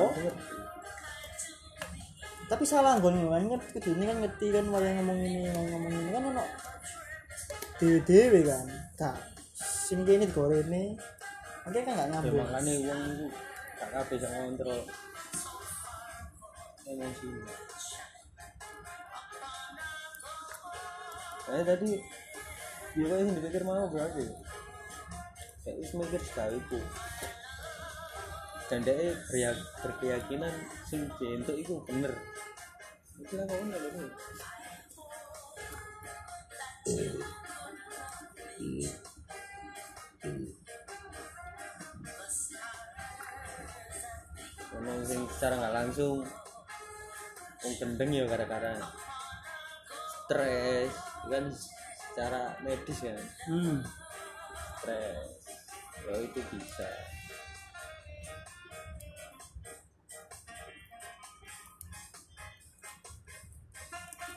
Tapi 2.46 2.64
salah 2.66 3.00
gue 3.00 3.10
nih 3.10 3.26
kan 3.26 3.42
ngerti 3.46 3.68
kudu 3.78 3.90
ini 3.98 4.04
kan 4.06 4.16
ngerti 4.22 4.46
kan 4.54 4.64
wayang 4.70 4.94
ngomong 5.02 5.18
ini 5.18 5.38
wayang 5.50 5.68
ngomong 5.74 5.92
ini 5.96 6.10
kan 6.14 6.22
ono. 6.30 6.44
Dewe 7.80 7.98
dewe 8.04 8.40
kan 8.44 8.66
tak 8.94 9.16
sing 9.56 10.04
kene 10.06 10.28
digoreng 10.28 10.68
ini 10.70 10.94
Oke 11.68 11.78
kan 11.84 11.92
gak 11.92 12.08
ya 12.08 12.12
nyambung 12.12 12.40
makanya 12.40 12.72
uang 12.88 13.00
itu 13.10 13.26
gak 13.80 13.90
kabeh 13.92 14.16
bisa 14.16 14.28
ngontrol 14.32 14.80
emosi 16.90 17.28
saya 21.50 21.62
tadi 21.66 21.98
dia 22.94 23.06
kayak 23.06 23.22
sing 23.26 23.34
dipikir 23.38 23.62
mau 23.66 23.86
berarti. 23.90 24.22
Kayak 25.62 25.76
wis 25.82 25.92
mikir 25.94 26.22
sekali 26.22 26.58
itu 26.58 26.80
dan 28.70 28.86
dia 28.86 29.50
berkeyakinan 29.82 30.54
sing 30.86 31.10
dientuk 31.18 31.58
itu 31.58 31.74
bener. 31.90 32.14
Itu 33.18 33.34
lah 33.34 33.46
kau 33.50 33.62
nggak 33.66 33.82
itu 33.82 34.02
secara 45.40 45.56
nggak 45.56 45.72
langsung 45.72 46.20
wong 47.64 47.74
gendeng 47.80 48.12
ya 48.12 48.28
gara-gara 48.28 48.76
stres 50.28 50.92
kan 51.32 51.48
secara 51.96 52.60
medis 52.60 53.00
kan. 53.00 53.16
Hmm. 53.48 53.80
stres. 54.84 55.40
Ya 56.04 56.12
itu 56.20 56.40
bisa. 56.44 56.88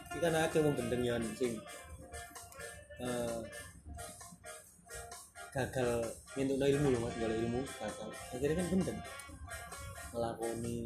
Ini 0.07 0.19
kan 0.23 0.39
ada 0.39 0.57
wong 0.63 0.75
gendeng 0.79 1.03
yang 1.03 1.23
sing 1.35 1.59
eh, 3.03 3.39
gagal 5.51 6.15
nyentuh 6.39 6.63
ilmu 6.63 6.95
loh 6.95 7.11
mas 7.11 7.15
gagal 7.19 7.43
ilmu 7.43 7.59
gagal. 7.59 8.09
Akhirnya 8.31 8.55
kan 8.63 8.67
gendeng 8.71 8.99
ngelakoni. 10.13 10.85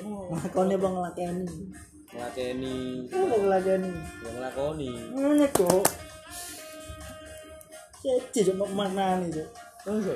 Oh, 0.00 0.30
Ngakoni 0.30 0.74
bang 0.78 0.94
ngelakeni? 0.94 1.46
Ngelakoni 2.14 2.76
Apa 3.10 3.24
bang 3.26 3.42
ngelakeni 3.42 3.90
ya 4.22 4.28
ngelakoni. 4.30 4.90
Ini 5.10 5.46
kok 5.50 5.84
Ceci 8.02 8.40
cuma 8.50 8.66
mana 8.66 9.22
nih 9.22 9.30
cok 9.30 9.48
Masa? 9.86 10.14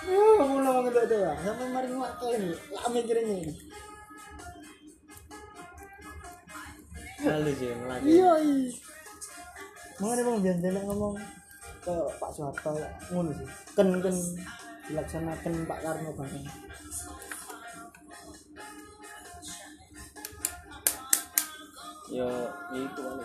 Oh, 0.00 0.32
kamu 0.40 0.54
ngomong 0.64 0.86
itu 0.88 1.00
itu 1.04 1.16
ya 1.20 1.32
Sampai 1.44 1.68
mari 1.68 1.88
ngelakeni 1.92 2.50
Lah 2.72 2.84
mikirnya 2.88 3.34
ini. 3.36 3.54
Lalu 7.20 7.50
sih 7.52 7.68
ngelakoni. 7.68 8.08
Iya 8.16 8.32
iya. 8.40 8.72
Makanya 10.00 10.22
bang 10.24 10.38
biasa 10.40 10.80
ngomong 10.88 11.14
ke 11.80 11.94
Pak 12.16 12.30
Soeharto 12.32 12.72
ngono 13.12 13.30
sih 13.36 13.48
ken 13.76 13.88
ken. 14.00 14.16
Dilaksanakan 14.90 15.70
Pak 15.70 15.78
Karno 15.86 16.10
bareng 16.18 16.69
ya 22.10 22.28
ya 22.74 22.80
itu 22.82 23.00
kan 23.00 23.18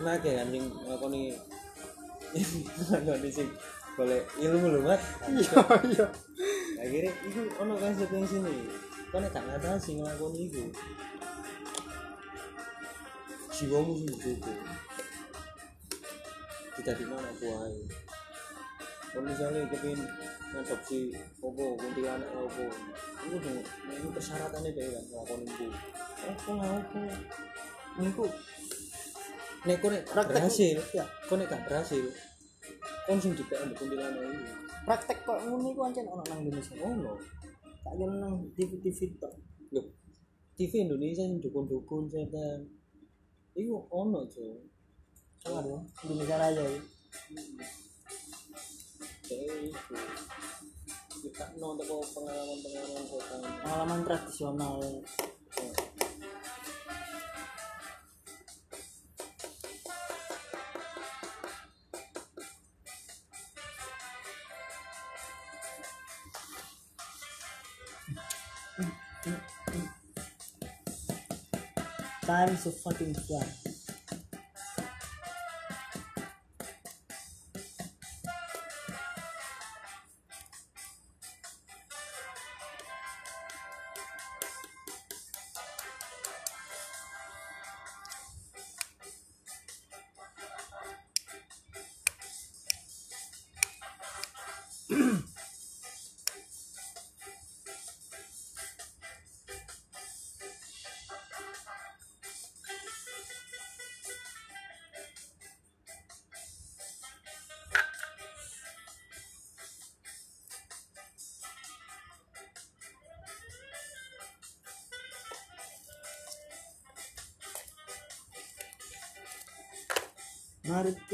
Nake 0.00 0.32
kan 0.32 0.48
yang 0.48 0.64
ngelakoni? 0.64 1.36
Ngelakoni 2.88 3.28
sih 3.28 3.44
boleh 4.00 4.20
ilmu 4.40 4.66
loh 4.72 4.82
mat 4.86 5.00
iya 5.28 5.60
iya. 5.92 6.06
akhirnya 6.80 7.12
itu 7.28 7.40
ono 7.60 7.76
konsekuensi 7.76 8.40
nih 8.40 8.58
kan 9.12 9.28
gak 9.28 9.44
ngatasi 9.44 10.00
ngelakoni 10.00 10.48
itu 10.48 10.72
jiwamu 13.52 13.92
sih 14.00 14.08
itu 14.08 14.32
kita 16.80 16.96
di 16.96 17.04
mana 17.04 17.28
buai 17.36 17.76
kalau 19.10 19.26
misalnya 19.26 19.66
kepin 19.66 19.98
ngadopsi 20.54 21.10
opo 21.42 21.74
kuntilanak 21.74 22.30
opo 22.30 22.64
itu 23.26 23.36
tuh 23.42 23.58
ini 23.90 24.08
persyaratannya 24.14 24.70
deh 24.70 24.86
kan 24.86 25.04
ngelakoni 25.10 25.44
itu. 25.50 25.66
Opo 26.30 26.50
opo 26.54 27.00
ini 27.98 28.10
ku 28.14 28.24
nek 29.66 29.76
kau 29.82 29.90
nek 29.90 30.06
berhasil. 30.06 30.78
ya. 30.94 31.04
kau 31.26 31.34
nek 31.34 31.50
gak 31.50 31.66
berhasil 31.66 32.06
kau 33.04 33.18
sing 33.18 33.34
di 33.34 33.42
PM 33.50 33.74
kuntilanak 33.74 34.22
itu 34.30 34.46
praktek 34.86 35.18
kok 35.26 35.38
ngono 35.42 35.66
iku 35.74 35.80
ancen 35.86 36.06
ono 36.06 36.22
nang 36.30 36.40
Indonesia. 36.46 36.74
Oh 36.80 36.94
no. 36.94 37.14
Tak 37.80 37.94
kira 37.96 38.14
nang 38.16 38.34
TV-TV 38.56 39.16
tok. 39.20 39.32
Loh, 39.72 39.86
TV 40.56 40.84
Indonesia 40.84 41.24
yang 41.24 41.40
dukun-dukun 41.40 42.06
setan. 42.10 42.68
Iku 43.56 43.88
ono, 43.90 44.24
sangat 45.40 45.64
ya 45.64 45.78
Indonesia 46.04 46.36
Raya 46.36 46.64
ya 46.64 46.80
Kita 49.30 49.46
nonton 51.62 51.86
kok 51.86 52.02
pengalaman-pengalaman 52.18 53.04
setan. 53.06 53.38
pengalaman 53.62 54.00
tradisional 54.02 54.82
time 72.26 72.56
so 72.58 72.70
fucking 72.70 73.14
fly 73.14 73.69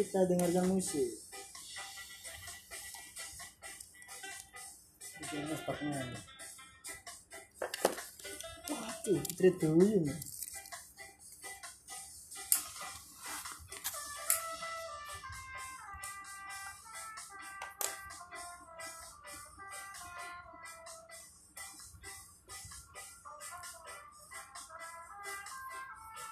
kita 0.06 0.22
dengarkan 0.22 0.70
musik. 0.70 1.18
Spotnya. 5.58 5.98
Waduh, 8.70 9.18
Putri 9.26 9.50
Duyung. 9.58 10.06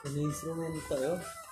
Ini 0.04 0.20
instrumen 0.30 0.78
yo. 0.94 1.43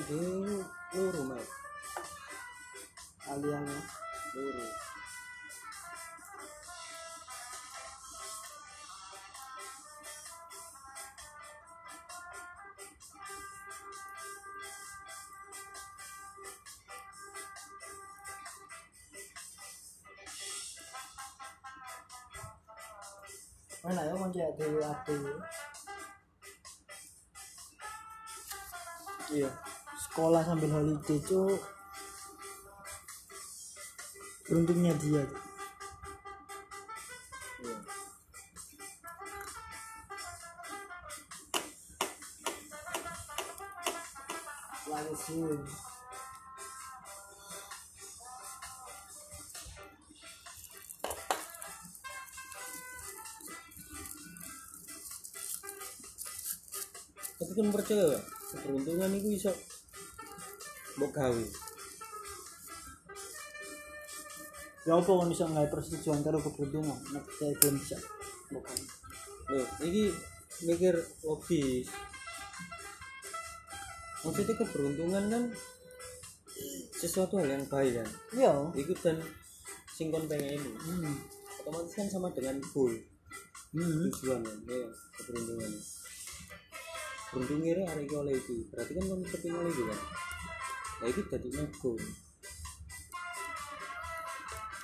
Ada 0.00 0.16
loro 0.96 1.20
mas, 1.28 1.48
Kalian 3.20 3.68
loro. 4.32 4.64
mana 23.84 24.04
ya 24.04 24.14
kunci 24.16 24.40
dewi 24.56 24.80
ati. 24.84 25.12
Iya. 29.32 29.69
Sekolah 30.20 30.44
sambil 30.44 30.68
holiday 30.68 31.16
cuk. 31.24 31.56
Beruntungnya 34.44 34.92
dia. 35.00 35.24
Gawe. 61.20 61.44
Ya 64.88 64.96
apa 64.96 65.10
kan 65.12 65.28
bisa 65.28 65.44
nggak 65.44 65.68
persetujuan 65.68 66.24
karo 66.24 66.40
keberuntungan? 66.40 66.96
Nek 67.12 67.24
saya 67.36 67.52
belum 67.60 67.76
bisa. 67.76 68.00
Bukan. 68.48 68.78
Loh, 69.52 69.68
ini 69.84 70.08
mikir 70.64 70.96
logis. 71.20 71.92
Maksudnya 74.24 74.54
keberuntungan 74.56 75.24
kan 75.28 75.44
sesuatu 76.96 77.40
hal 77.40 77.60
yang 77.60 77.64
baik 77.68 78.00
kan. 78.00 78.08
Iya. 78.32 78.52
Ikut 78.72 78.98
dan 79.04 79.20
singkon 79.92 80.24
pengen 80.24 80.56
ini. 80.56 80.72
Hmm. 80.80 81.16
Otomatis 81.60 81.92
kan 81.92 82.08
sama 82.08 82.32
dengan 82.32 82.56
goal 82.72 82.96
Hmm. 83.76 84.08
tujuan 84.16 84.40
kan. 84.40 84.58
Ya, 84.64 84.88
keberuntungan. 85.20 85.72
Beruntungnya 87.30 87.84
hari 87.84 88.08
ini 88.08 88.16
oleh 88.16 88.34
itu. 88.34 88.64
Berarti 88.72 88.92
kan 88.96 89.04
kepingin 89.28 89.60
oleh 89.60 89.70
itu 89.70 89.84
kan. 89.84 90.00
Nah 91.00 91.08
itu 91.08 91.20
jadi 91.32 91.48
goal. 91.80 91.96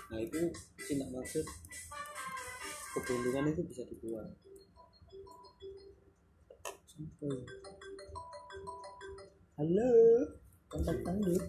Nah 0.08 0.18
itu 0.24 0.40
tidak 0.88 1.08
maksud 1.12 1.44
keberuntungan 2.96 3.52
itu 3.52 3.62
bisa 3.68 3.84
dibuat. 3.84 4.32
Sampai. 6.88 7.36
Halo. 9.60 9.92
Kontak 10.72 10.96
tangguh. 11.04 11.44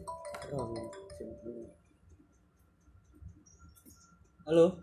Halo, 4.47 4.80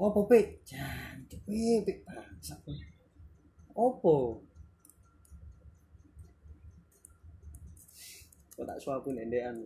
Oh, 0.00 0.10
Popik. 0.16 0.64
Cantik, 0.64 1.44
Popik. 1.44 1.98
Bangsa. 2.08 2.56
opo? 3.76 4.49
Kok 8.60 8.68
tak 8.68 8.76
suapin 8.76 9.16
endean? 9.16 9.64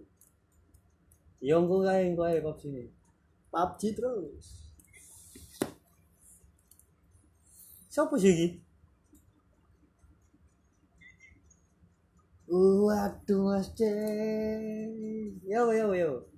Yo 1.42 1.58
engko 1.58 1.82
kae 1.82 2.06
engko 2.06 2.30
ae 2.30 2.38
kok 2.38 2.62
sini. 2.62 2.86
PUBG 3.50 3.98
terus. 3.98 4.70
Siapa 7.90 8.14
sih 8.22 8.30
iki? 8.30 8.62
Waduh, 12.46 13.50
Mas 13.50 13.74
C. 13.74 13.82
Yo 15.42 15.74
yo 15.74 15.90
yo. 15.90 16.30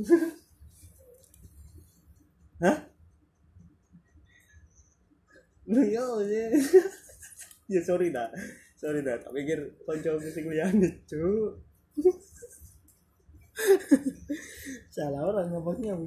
Hah? 2.64 2.80
Yo 5.68 6.24
ya 7.68 7.80
sorry 7.84 8.08
dah. 8.08 8.32
Sorry 8.78 9.02
dah, 9.02 9.18
tak 9.18 9.34
pikir 9.34 9.58
konco 9.82 10.22
sing 10.22 10.46
liyane, 10.46 11.02
Cuk. 11.10 11.58
Salah 14.94 15.26
orang 15.26 15.50
ngomongnya. 15.50 15.98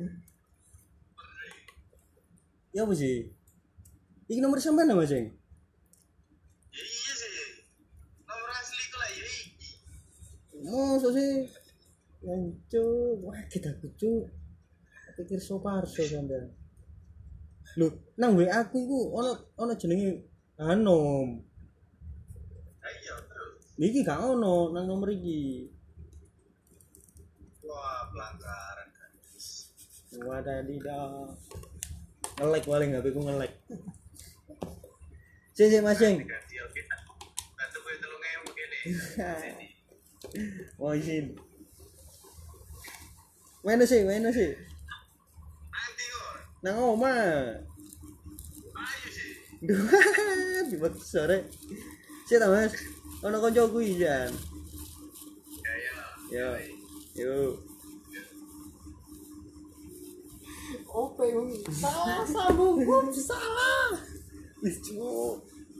Ya 2.71 2.87
apa 2.87 2.95
sih? 2.95 3.27
Iki 4.31 4.39
nomor 4.39 4.63
sampean 4.63 4.87
nama 4.87 5.03
Ceng? 5.03 5.27
Iya 6.71 7.11
sih. 7.19 7.67
Nomor 8.23 8.49
asli 8.55 8.83
ku 8.87 8.95
lah 8.95 9.09
ya 9.11 9.23
iki. 9.27 9.69
Masa 10.63 11.09
sih? 11.11 11.51
Lancu, 12.23 12.87
wah 13.19 13.43
kita 13.51 13.75
kucu. 13.83 14.31
Pikir 15.19 15.43
soparso 15.43 16.07
sampean. 16.07 16.55
Lho, 17.75 18.15
nang 18.15 18.39
WA 18.39 18.47
aku 18.47 18.79
iku 18.79 18.99
ono 19.19 19.35
ono 19.59 19.75
jenenge 19.75 20.23
Anom. 20.55 21.50
Niki 23.79 24.03
gak 24.03 24.19
ono 24.19 24.75
nang 24.75 24.85
nomor 24.87 25.07
iki. 25.07 25.71
Wah, 27.63 28.03
pelanggaran 28.11 28.89
kan. 28.91 29.11
Wadadidah. 30.27 31.31
Ngelek 32.41 32.67
paling 32.67 32.91
HP 32.91 33.07
ku 33.15 33.21
ngelek. 33.23 33.53
Sih, 35.55 35.71
sih 35.71 35.79
Mas 35.79 36.01
begini. 36.01 36.27
Wah, 40.81 40.97
izin. 40.97 41.37
Mana 43.61 43.85
sih? 43.85 44.01
Mana 44.01 44.33
sih? 44.33 44.57
Nanti 45.69 46.03
kok. 46.09 46.33
Nang 46.65 46.81
oma. 46.81 47.13
Ayo 48.73 49.07
sih. 49.13 49.37
Dua 49.61 50.01
di 50.65 50.75
waktu 50.81 51.05
sore. 51.05 51.45
Sih 52.25 52.41
ta 52.41 52.49
Mas. 52.49 52.73
Ono 53.21 53.37
kancaku 53.37 53.77
iki 53.85 54.01
jan. 54.01 54.31
Ya 55.61 55.73
ya. 55.77 55.93
Yo. 56.33 56.49
Yo. 57.13 57.35
Ope, 60.91 61.23
salah 61.71 62.25
sambung, 62.27 62.83
salah. 63.13 63.95
Wis 64.65 64.81
cuk. 64.83 65.37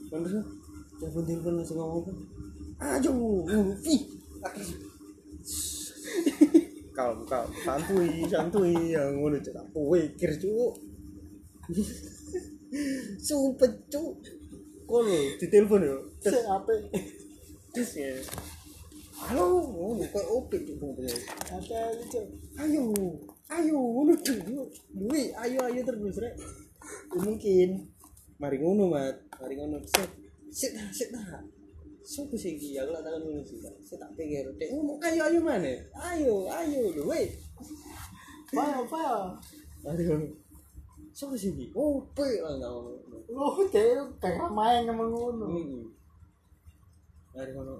Sih? 0.08 0.44
Telepon 1.02 1.22
telepon 1.26 1.52
langsung 1.58 1.78
ngomong. 1.82 2.16
Ajo. 2.78 3.12
Ih. 3.82 4.02
kalem 6.92 7.24
kalem 7.24 7.50
santuy 7.64 8.10
santuy 8.28 8.76
yang 8.92 9.16
ngono 9.16 9.40
cuk 9.40 9.54
tak 9.56 9.66
pikir 9.72 10.30
cuk 10.36 10.72
sumpah 13.26 13.72
cuk 13.88 14.12
kono 14.84 15.16
ditelepon 15.40 15.88
yo 15.88 15.96
Sik 16.22 16.46
apik. 16.46 16.82
Terus 17.72 17.92
ya 17.96 18.12
halo 19.22 19.64
ngono 19.64 20.04
kok 20.12 20.26
opo 20.28 20.56
cuk 20.56 20.76
Cuk. 22.10 22.26
ayo. 22.58 22.82
Ayo 23.52 23.76
ngono 23.78 24.12
cuk 24.18 24.38
duwe 24.92 25.30
ayo 25.36 25.58
ayo 25.68 25.80
terus 25.86 26.18
rek. 26.18 26.34
Mungkin. 27.14 27.86
Mari 28.42 28.56
ngono 28.58 28.90
mat. 28.90 29.14
Mari 29.38 29.54
ngono. 29.54 29.78
Set. 29.86 30.10
Set 30.50 30.74
set 30.90 31.10
Sopo 32.02 32.34
sih 32.34 32.58
iki 32.58 32.74
aku 32.74 32.90
lak 32.90 33.06
takon 33.06 33.22
ngono 33.30 33.46
sih 33.46 33.62
saya 33.62 34.02
tak 34.02 34.10
pikir 34.18 34.42
dek 34.58 34.74
ngomong 34.74 34.98
ayo 35.06 35.22
ayo 35.22 35.38
mana? 35.38 35.70
Ayo 35.94 36.50
ayo 36.50 36.90
lho 36.98 37.06
weh. 37.06 37.30
Apa 38.50 38.82
apa? 38.82 39.04
mari 39.86 40.02
ngono. 40.02 40.26
Sopo 41.14 41.38
sih 41.38 41.54
iki 41.54 41.70
oh 41.78 42.02
pe 42.10 42.26
lah 42.42 42.58
ngono 42.58 42.98
Lu 43.30 43.64
deh 43.70 44.02
kayak 44.18 44.50
main 44.50 44.82
ngomong 44.82 45.08
ngono. 45.14 45.46
Heeh. 45.54 46.01
Mari 47.32 47.50
ngono 47.52 47.76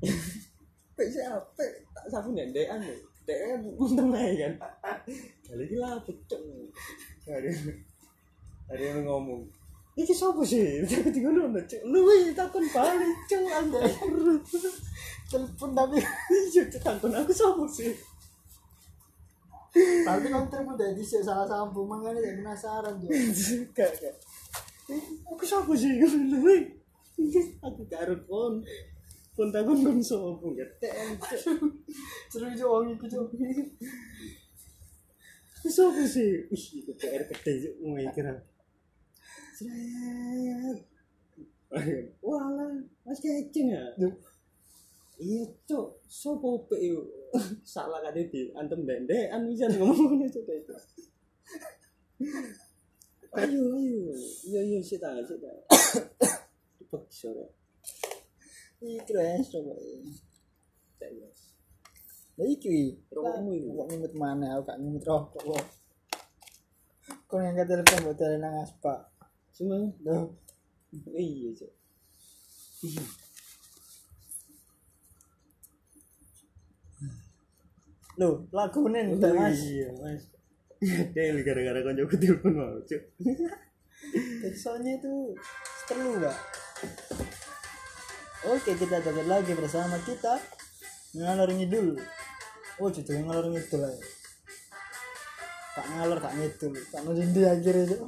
pe 0.96 1.02
siapa 1.06 1.62
tak 1.94 2.06
sapu 2.08 2.32
ndendekan 2.32 2.80
lho 2.80 2.96
dek 3.26 3.40
untung 3.78 4.14
ae 4.16 4.32
kan 4.38 4.54
kali 5.46 5.62
iki 5.66 5.76
lah 5.76 5.98
pecok 6.02 6.40
ada 7.28 7.50
ada 8.70 8.82
yang 8.82 9.02
ngomong 9.06 9.42
Iki 9.98 10.14
siapa 10.14 10.42
sih? 10.46 10.80
Tapi 10.86 11.10
tiga 11.10 11.28
lu 11.34 11.50
cek. 11.50 11.82
Lu 11.82 12.06
wih 12.06 12.30
takon 12.30 12.62
balik 12.70 13.16
cek 13.26 13.42
anda. 13.50 13.82
Telepon 15.30 15.70
tapi 15.74 15.98
cek 16.54 16.78
takon 16.78 17.12
aku 17.12 17.32
siapa 17.34 17.64
sih? 17.66 17.92
tapi 20.02 20.26
kan 20.26 20.50
telepon 20.50 20.74
dari 20.74 20.98
dhisik 20.98 21.22
salah 21.22 21.46
sambung 21.46 21.86
makanya 21.86 22.18
jadi 22.18 22.42
penasaran 22.42 22.90
tuh. 22.98 23.06
Gak 23.70 23.90
gak. 24.02 24.14
Aku 25.30 25.44
siapa 25.46 25.70
sih? 25.78 25.94
Lu 25.94 26.38
wih. 26.42 26.79
Aku 27.66 27.82
karo 27.86 28.14
kon. 28.24 28.64
Pun 29.36 29.48
takon 29.54 29.78
kon 29.84 29.98
siapa? 30.00 30.46
Getek. 30.56 30.92
Seru 32.32 32.46
juga 32.52 32.66
wong 32.68 32.96
iku. 32.96 33.06
Aku 35.60 35.68
siapa 35.68 36.02
sih? 36.08 36.48
Ih, 36.48 36.64
itu 36.80 36.92
PR 36.96 37.22
gede. 37.28 37.76
Mau. 37.84 37.96
Seret. 39.60 40.78
Walah, 42.24 42.74
mas 43.04 43.20
kecing 43.20 43.70
ya. 43.70 43.84
Iya 45.20 45.44
cok, 45.68 46.00
sopo 46.08 46.64
pe 46.64 46.80
salah 47.76 48.00
kade 48.00 48.32
di 48.32 48.48
antem 48.56 48.88
dendekan 48.88 49.44
bisa 49.52 49.68
ngomong 49.68 50.16
ngono 50.16 50.26
cok 50.32 50.48
itu. 50.48 50.74
Ayo 53.36 53.62
ayo, 53.76 54.16
iya 54.48 54.60
iya 54.64 54.78
sih 54.80 54.96
tak 54.96 55.20
sih 55.28 55.36
tak. 55.36 55.60
Cepet 56.90 57.06
sore. 57.14 57.46
Lho 58.82 58.98
ya 58.98 59.38
coba. 59.38 59.74
Tak 60.98 61.10
ya. 61.14 61.28
Lah 62.34 62.46
iki. 62.50 62.98
Rokokmu. 63.14 63.78
Kok 63.78 63.86
ngemut 63.94 64.14
mana 64.18 64.58
aku 64.58 64.62
gak 64.66 64.78
ngemut 64.82 65.04
rokok 65.06 65.42
kok. 65.54 65.66
Kok 67.30 67.38
ngangkat 67.38 67.66
telepon 67.70 68.10
buat 68.10 68.22
nang 68.42 68.58
aspa. 68.58 69.06
Cuma 69.54 69.86
Duh. 70.02 70.34
iya 71.14 71.54
cok. 71.54 71.72
Loh, 78.18 78.50
lagune 78.50 79.14
udah 79.14 79.30
Mas. 79.30 79.62
Iya 79.62 79.94
mas. 79.94 80.26
Del 81.14 81.38
gara-gara 81.46 81.86
koncoku 81.86 82.18
telepon 82.18 82.52
mau 82.58 82.82
cok. 82.82 83.02
Soalnya 84.58 84.98
itu 84.98 85.38
perlu, 85.86 86.18
Mbak. 86.18 86.59
Oke, 88.48 88.72
kita 88.72 89.04
dapat 89.04 89.26
lagi 89.28 89.52
bersama 89.52 90.00
kita 90.00 90.40
ngalor 91.12 91.52
ngidul. 91.52 92.00
Oh, 92.80 92.88
judulnya 92.88 93.28
ngalor 93.28 93.52
ngidul. 93.52 93.84
Kak 95.76 95.86
ngalor, 95.92 96.18
kak 96.24 96.34
ngidul. 96.40 96.72
Kak 96.88 97.02
ngerindi 97.04 97.42
akhirnya. 97.44 97.98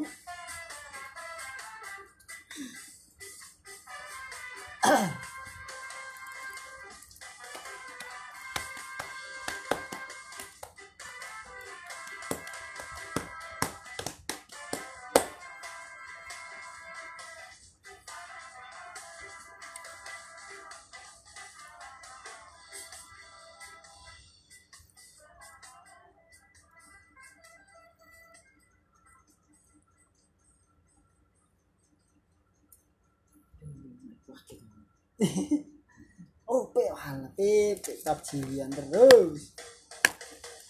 Kapjian 38.22 38.70
terus. 38.70 39.50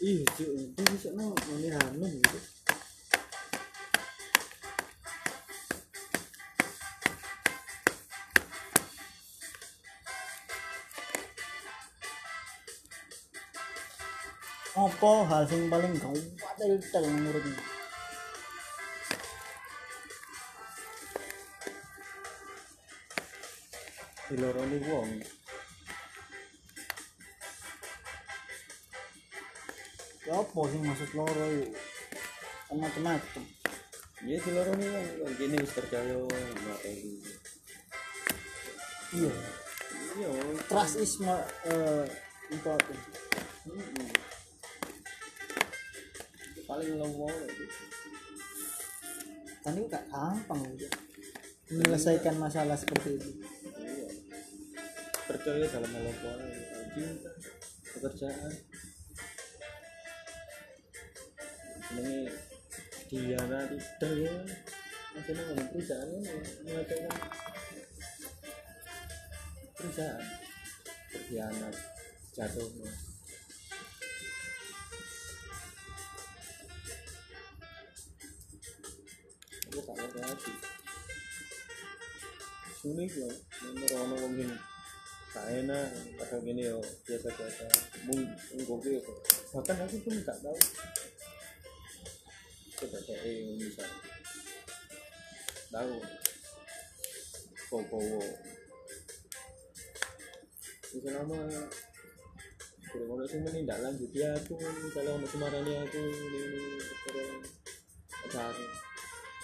Iya 0.01 0.25
cok, 0.25 0.51
itu 0.57 0.83
bisa 0.89 1.09
no, 1.15 1.37
ini 1.61 1.69
hamil 1.69 2.11
gitu. 2.11 2.39
Apa 14.73 15.13
hal 15.29 15.45
sing 15.47 15.69
paling 15.69 15.93
gawat 16.01 16.57
dari 16.57 16.81
tel 16.89 17.05
menurutmu? 17.05 17.63
Diloroni 24.33 24.79
wong. 24.89 25.42
Apa 30.33 30.61
sih 30.73 30.81
maksud 30.81 31.11
loro 31.13 31.47
yuk? 31.53 31.71
Kan 32.73 32.77
macam-macam. 32.81 33.45
Ya 34.25 34.39
diloroni 34.41 34.87
wong, 34.89 35.07
wong 35.21 35.33
gini 35.37 35.57
wis 35.61 35.73
percaya 35.77 36.17
kayak 36.81 36.97
gitu. 37.05 37.31
Iya. 39.13 39.35
Iya, 40.13 40.29
Trust 40.69 40.97
is 41.05 41.13
more 41.21 41.45
uh, 41.69 42.05
important. 42.49 43.01
mm-mm. 43.69 44.09
paling 46.65 46.89
itu. 46.97 47.65
Kan 49.61 49.77
itu 49.77 49.87
gak 49.93 50.05
gampang 50.09 50.61
gitu. 50.81 50.89
Menyelesaikan 51.77 52.41
masalah 52.41 52.77
seperti 52.77 53.21
itu. 53.21 53.31
Iya. 53.77 54.09
Percaya 55.29 55.65
dalam 55.69 55.93
apa 55.93 56.33
cinta, 56.97 57.31
pekerjaan. 57.97 58.72
Ini 61.93 62.25
Diana 63.13 63.69
Richter 63.69 64.13
ya, 64.17 64.35
masih 65.13 65.33
ngomong 65.37 65.69
perusahaan 65.69 66.09
ini 66.09 66.33
mengatakan 66.65 67.13
perusahaan. 69.77 70.25
Berkhianat 71.13 71.77
jatuh 72.33 72.73
aku 79.73 79.81
tak 79.85 79.97
ngerti 79.97 80.21
lagi. 80.21 80.53
Sunik 82.81 83.13
yo 83.13 83.29
nomor 83.65 83.91
ono 84.05 84.15
wong 84.21 84.33
gini 84.37 84.57
tak 85.33 85.49
enak 85.49 85.89
kadang 86.21 86.43
gini 86.45 86.63
yo. 86.69 86.81
Biasa 87.09 87.29
biasa 87.33 87.65
mung 88.09 88.25
mung 88.57 88.81
yo. 88.85 89.01
Bahkan 89.53 89.77
aku 89.85 89.97
pun 90.01 90.17
tak 90.25 90.41
tahu 90.41 90.57
saya 92.91 93.23
yang 93.23 93.55
bisa 93.61 93.87
nama 101.23 101.39
kurang 102.93 103.09
ono 103.17 103.25
sing 103.25 103.41
menindaklanjuti 103.41 104.21
aku 104.21 104.53
misalnya 104.85 105.17
ono 105.17 105.27
semarani 105.31 105.73
aku 105.81 105.97
ini 105.97 106.45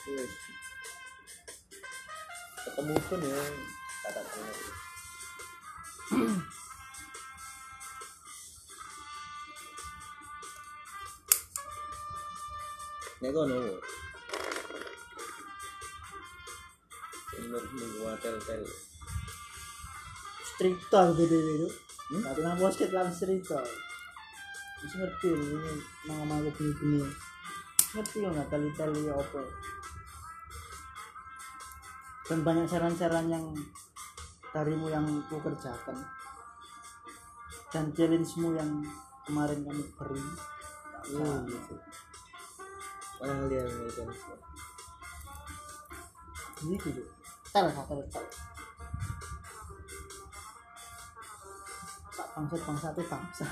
terus 0.05 0.33
ketemu 2.65 2.95
pun 3.09 3.21
ya 3.25 3.43
kata 4.05 4.23
nek 13.19 13.31
kono 13.35 13.59
bener 17.35 17.65
minggu 17.75 18.09
tel-tel 18.23 18.63
street 20.43 20.81
talk 20.91 21.15
gitu 21.19 21.37
gitu 21.37 21.69
Hmm? 22.09 22.25
tapi 22.25 22.41
nang 22.41 22.57
basket 22.57 22.89
street 23.13 23.45
talk 23.45 23.69
bisa 24.81 24.97
ngerti 24.97 25.29
ini 25.29 25.77
nama 26.09 26.25
nama 26.25 26.49
gini 26.57 26.73
gini 26.73 27.05
ngerti 27.89 28.21
lo 28.21 28.29
nggak 28.37 28.49
tali 28.53 28.69
tali 28.77 29.03
apa. 29.09 29.43
Dan 32.29 32.45
banyak 32.45 32.69
saran-saran 32.69 33.33
yang 33.33 33.45
darimu 34.53 34.93
yang 34.93 35.09
ku 35.33 35.41
kerjakan. 35.41 35.97
Dan 37.73 37.89
challenge-mu 37.97 38.53
yang 38.53 38.85
kemarin 39.25 39.65
kami 39.65 39.85
beri. 39.97 40.25
Oh 41.17 41.41
gitu 41.49 41.75
Ini 43.19 43.27
kan 43.27 44.07
gitu 46.71 46.89
tuh 46.91 47.07
tel 47.51 47.67
tel 47.71 48.01
tel 48.11 48.27
Sak 52.15 52.27
bangsa 52.35 52.57
bangsa 52.63 52.87
itu 52.95 53.03
bangsa 53.11 53.47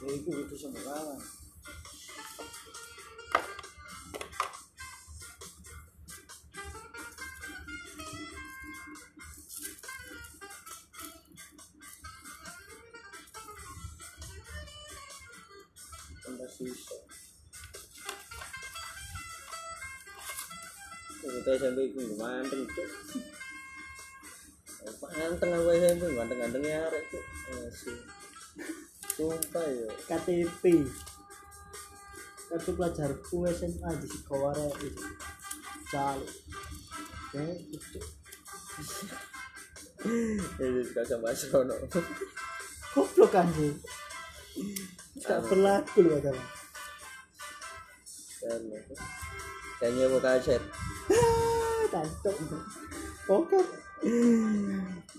ya 0.00 0.08
itu 0.16 0.30
itu 0.32 0.54
sama 0.56 0.80
kawan 0.80 1.39
SMP 21.70 21.86
itu 21.86 22.00
ganteng 22.18 22.62
tuh 22.66 22.88
Ganteng 25.14 25.50
aku 25.54 25.70
SMP 25.70 26.04
arek 26.66 27.04
tuh 27.14 27.24
Masih 27.54 27.98
Sumpah 29.14 29.66
ya. 29.68 29.90
KTP 30.08 30.64
kartu 32.50 32.74
pelajarku 32.74 33.46
SMA 33.54 33.90
di 34.02 34.10
itu 34.82 35.06
calo 35.86 36.26
ya 37.30 37.46
itu 37.70 38.00
Ini 40.58 40.82
suka 40.82 41.02
sama 41.06 41.30
Sono. 41.30 41.78
Goblok 42.90 43.30
kan 43.30 43.46
tak 45.20 45.46
berlaku 45.46 46.10
loh 46.10 46.18
kadang 46.18 46.40
Dan 49.78 49.90
nyewa 49.94 50.18
kaset 50.18 50.58
tantok 51.94 52.36
pokok 53.26 53.66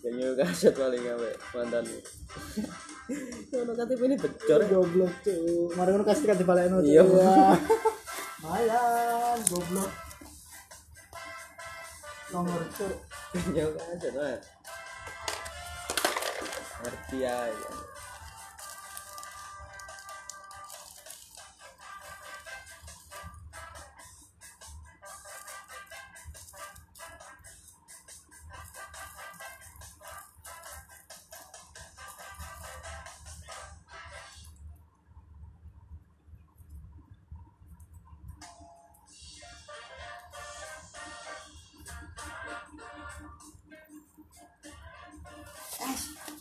Dan 0.01 0.17
nyewa 0.17 0.33
kaset 0.41 0.73
paling 0.73 1.05
ngawe 1.05 1.29
Mantanmu 1.53 2.01
Sono 3.53 3.71
KTP 3.77 4.01
ini 4.09 4.17
becor 4.17 4.57
ya 4.57 4.73
goblok 4.73 5.13
tuh 5.21 5.69
mari 5.77 5.93
ngono 5.93 6.01
kasih 6.01 6.25
kasih 6.33 6.45
balik 6.49 6.73
tuh 6.73 6.81
Iya. 6.81 7.05
mayan 8.41 9.37
goblok. 9.53 9.91
Nomor 12.33 12.61
tuh 12.73 12.89
Nyewa 13.53 13.69
kaset 13.77 14.13
mas 14.17 14.41
Ngerti 16.81 17.17
aja 17.21 17.69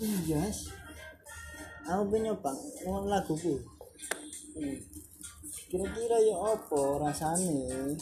iya 0.01 0.43
aku 1.85 2.03
pengen 2.09 2.33
nyoba 2.33 2.53
ngomong 2.85 3.07
laguku. 3.13 3.61
Hmm. 4.57 4.79
kira-kira 5.71 6.19
ya 6.19 6.37
apa 6.41 6.81
rasanya 6.99 7.95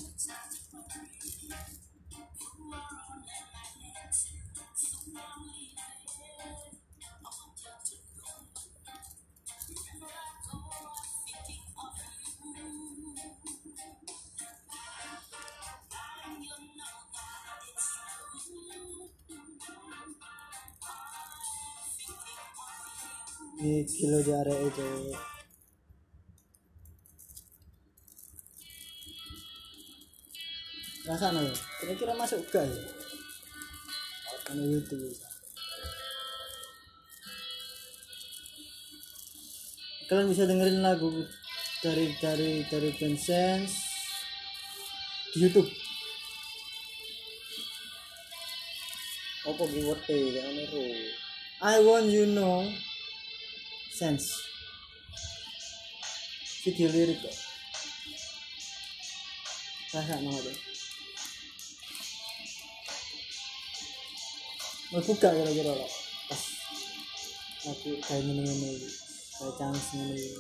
kilo 23.98 24.22
area 24.22 24.56
itu. 24.62 24.86
Rasanya 31.02 31.40
ya 31.50 31.54
kira-kira 31.82 32.12
masuk 32.14 32.44
gak 32.52 32.68
ya 32.68 32.84
Anu 34.54 34.64
YouTube. 34.64 35.12
Kalian 40.08 40.30
bisa 40.32 40.48
dengerin 40.48 40.80
lagu 40.80 41.10
dari 41.84 42.14
dari 42.22 42.64
dari 42.70 42.90
Sense 43.18 43.76
di 45.34 45.44
YouTube. 45.44 45.68
Apa 49.48 49.64
keyword 49.68 50.00
e 50.06 50.18
kan. 50.38 50.56
I 51.58 51.76
want 51.82 52.08
you 52.08 52.24
know 52.24 52.64
sense. 53.98 54.30
Video 56.62 56.86
lirik 56.94 57.18
kok. 57.18 57.36
Rasa 59.90 60.22
mau 60.22 60.38
deh 60.38 60.68
mau 64.88 65.04
buka 65.04 65.28
kira-kira 65.28 65.76
lah 65.76 65.92
pas 66.32 66.42
aku 67.68 68.00
kayak 68.08 68.24
ini 68.24 68.40
ini 68.40 68.72
kayak 69.36 69.52
chance 69.60 69.92
ini 70.00 70.32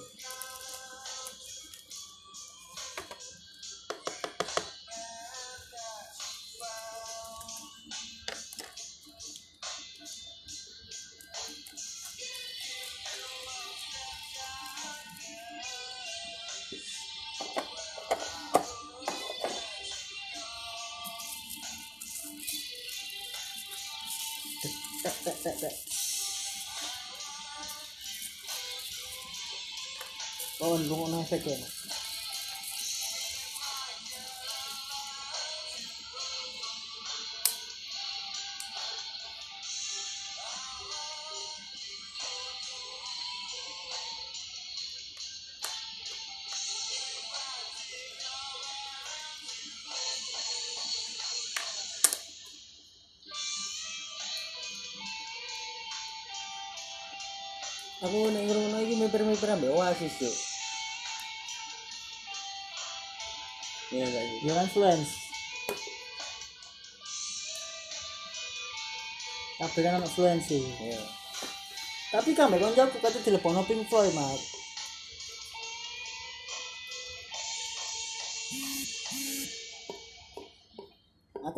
kawan 30.78 30.90
bunga 30.94 31.06
nang 31.10 31.22
efek 31.26 31.42
ya 31.42 31.58
Aku 57.98 58.30
nek 58.30 58.46
ngrungokno 58.46 58.78
iki 58.86 58.94
miper-miper 58.94 59.58
ambek 59.58 59.74
Oasis 59.74 60.22
yo. 60.22 60.30
Iya 60.30 60.38
enggak 60.38 60.47
Jangan 64.46 64.66
influence. 64.70 65.10
Kabeh 69.58 69.82
kan 69.82 69.98
anak 69.98 70.14
fluensi 70.14 70.62
iya. 70.62 71.02
Tapi 72.14 72.30
kan 72.30 72.46
mbak 72.46 72.62
koncoku 72.62 73.02
kate 73.02 73.18
telepono 73.26 73.66
Pink 73.66 73.90
Floyd 73.90 74.14
mat 74.14 74.38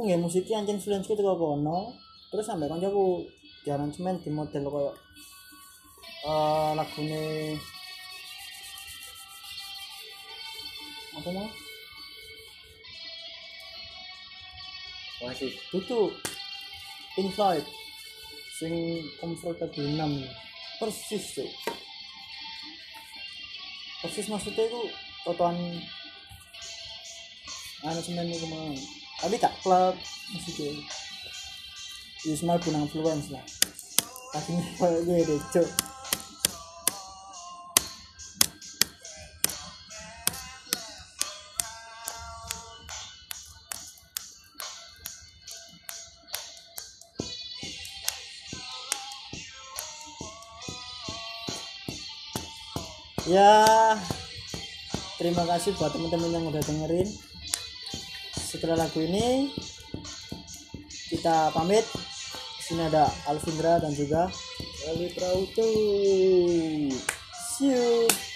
aku 0.01 0.09
nggak 0.09 0.25
musiknya 0.25 0.65
anjing 0.65 0.81
fluensi 0.81 1.13
itu 1.13 1.21
kono. 1.21 1.93
Terus 2.33 2.49
sampai 2.49 2.73
koncoku 2.73 3.29
di 3.61 3.69
aransemen 3.69 4.17
di 4.25 4.33
model 4.33 4.65
kayak 4.73 4.95
eh 6.25 6.73
lagune 6.73 7.25
apa 11.21 11.29
mau 11.37 11.49
Oasis 15.31 15.55
itu 15.71 15.99
Pink 17.15 17.39
sing 18.59 18.75
comfortable 19.23 19.87
6 19.87 20.83
persis 20.83 21.25
tuh 21.39 21.51
persis 24.03 24.27
maksudnya 24.27 24.67
itu 24.67 24.83
totoan 25.23 25.57
semen 27.81 28.29
itu 28.29 28.45
mau. 28.51 28.75
Tapi 29.21 29.37
tak 29.41 29.57
klub 29.65 29.97
maksudnya. 30.33 30.73
Ya 32.29 32.35
semua 32.37 32.61
punang 32.61 32.85
influence 32.85 33.33
lah. 33.33 33.45
Tapi 34.37 34.53
gue 35.09 35.19
deh 35.25 35.41
cok 35.49 35.90
ya 53.31 53.63
terima 55.15 55.47
kasih 55.47 55.79
buat 55.79 55.95
teman-teman 55.95 56.35
yang 56.35 56.45
udah 56.51 56.63
dengerin. 56.67 57.07
Setelah 58.35 58.83
lagu 58.87 58.99
ini 58.99 59.55
kita 61.15 61.55
pamit. 61.55 61.87
Di 62.59 62.63
sini 62.77 62.87
ada 62.87 63.07
Alvindra 63.31 63.79
dan 63.79 63.95
juga 63.95 64.31
Ali 64.91 65.11
Prauto 65.15 65.67
see 67.61 67.69
you 67.69 68.30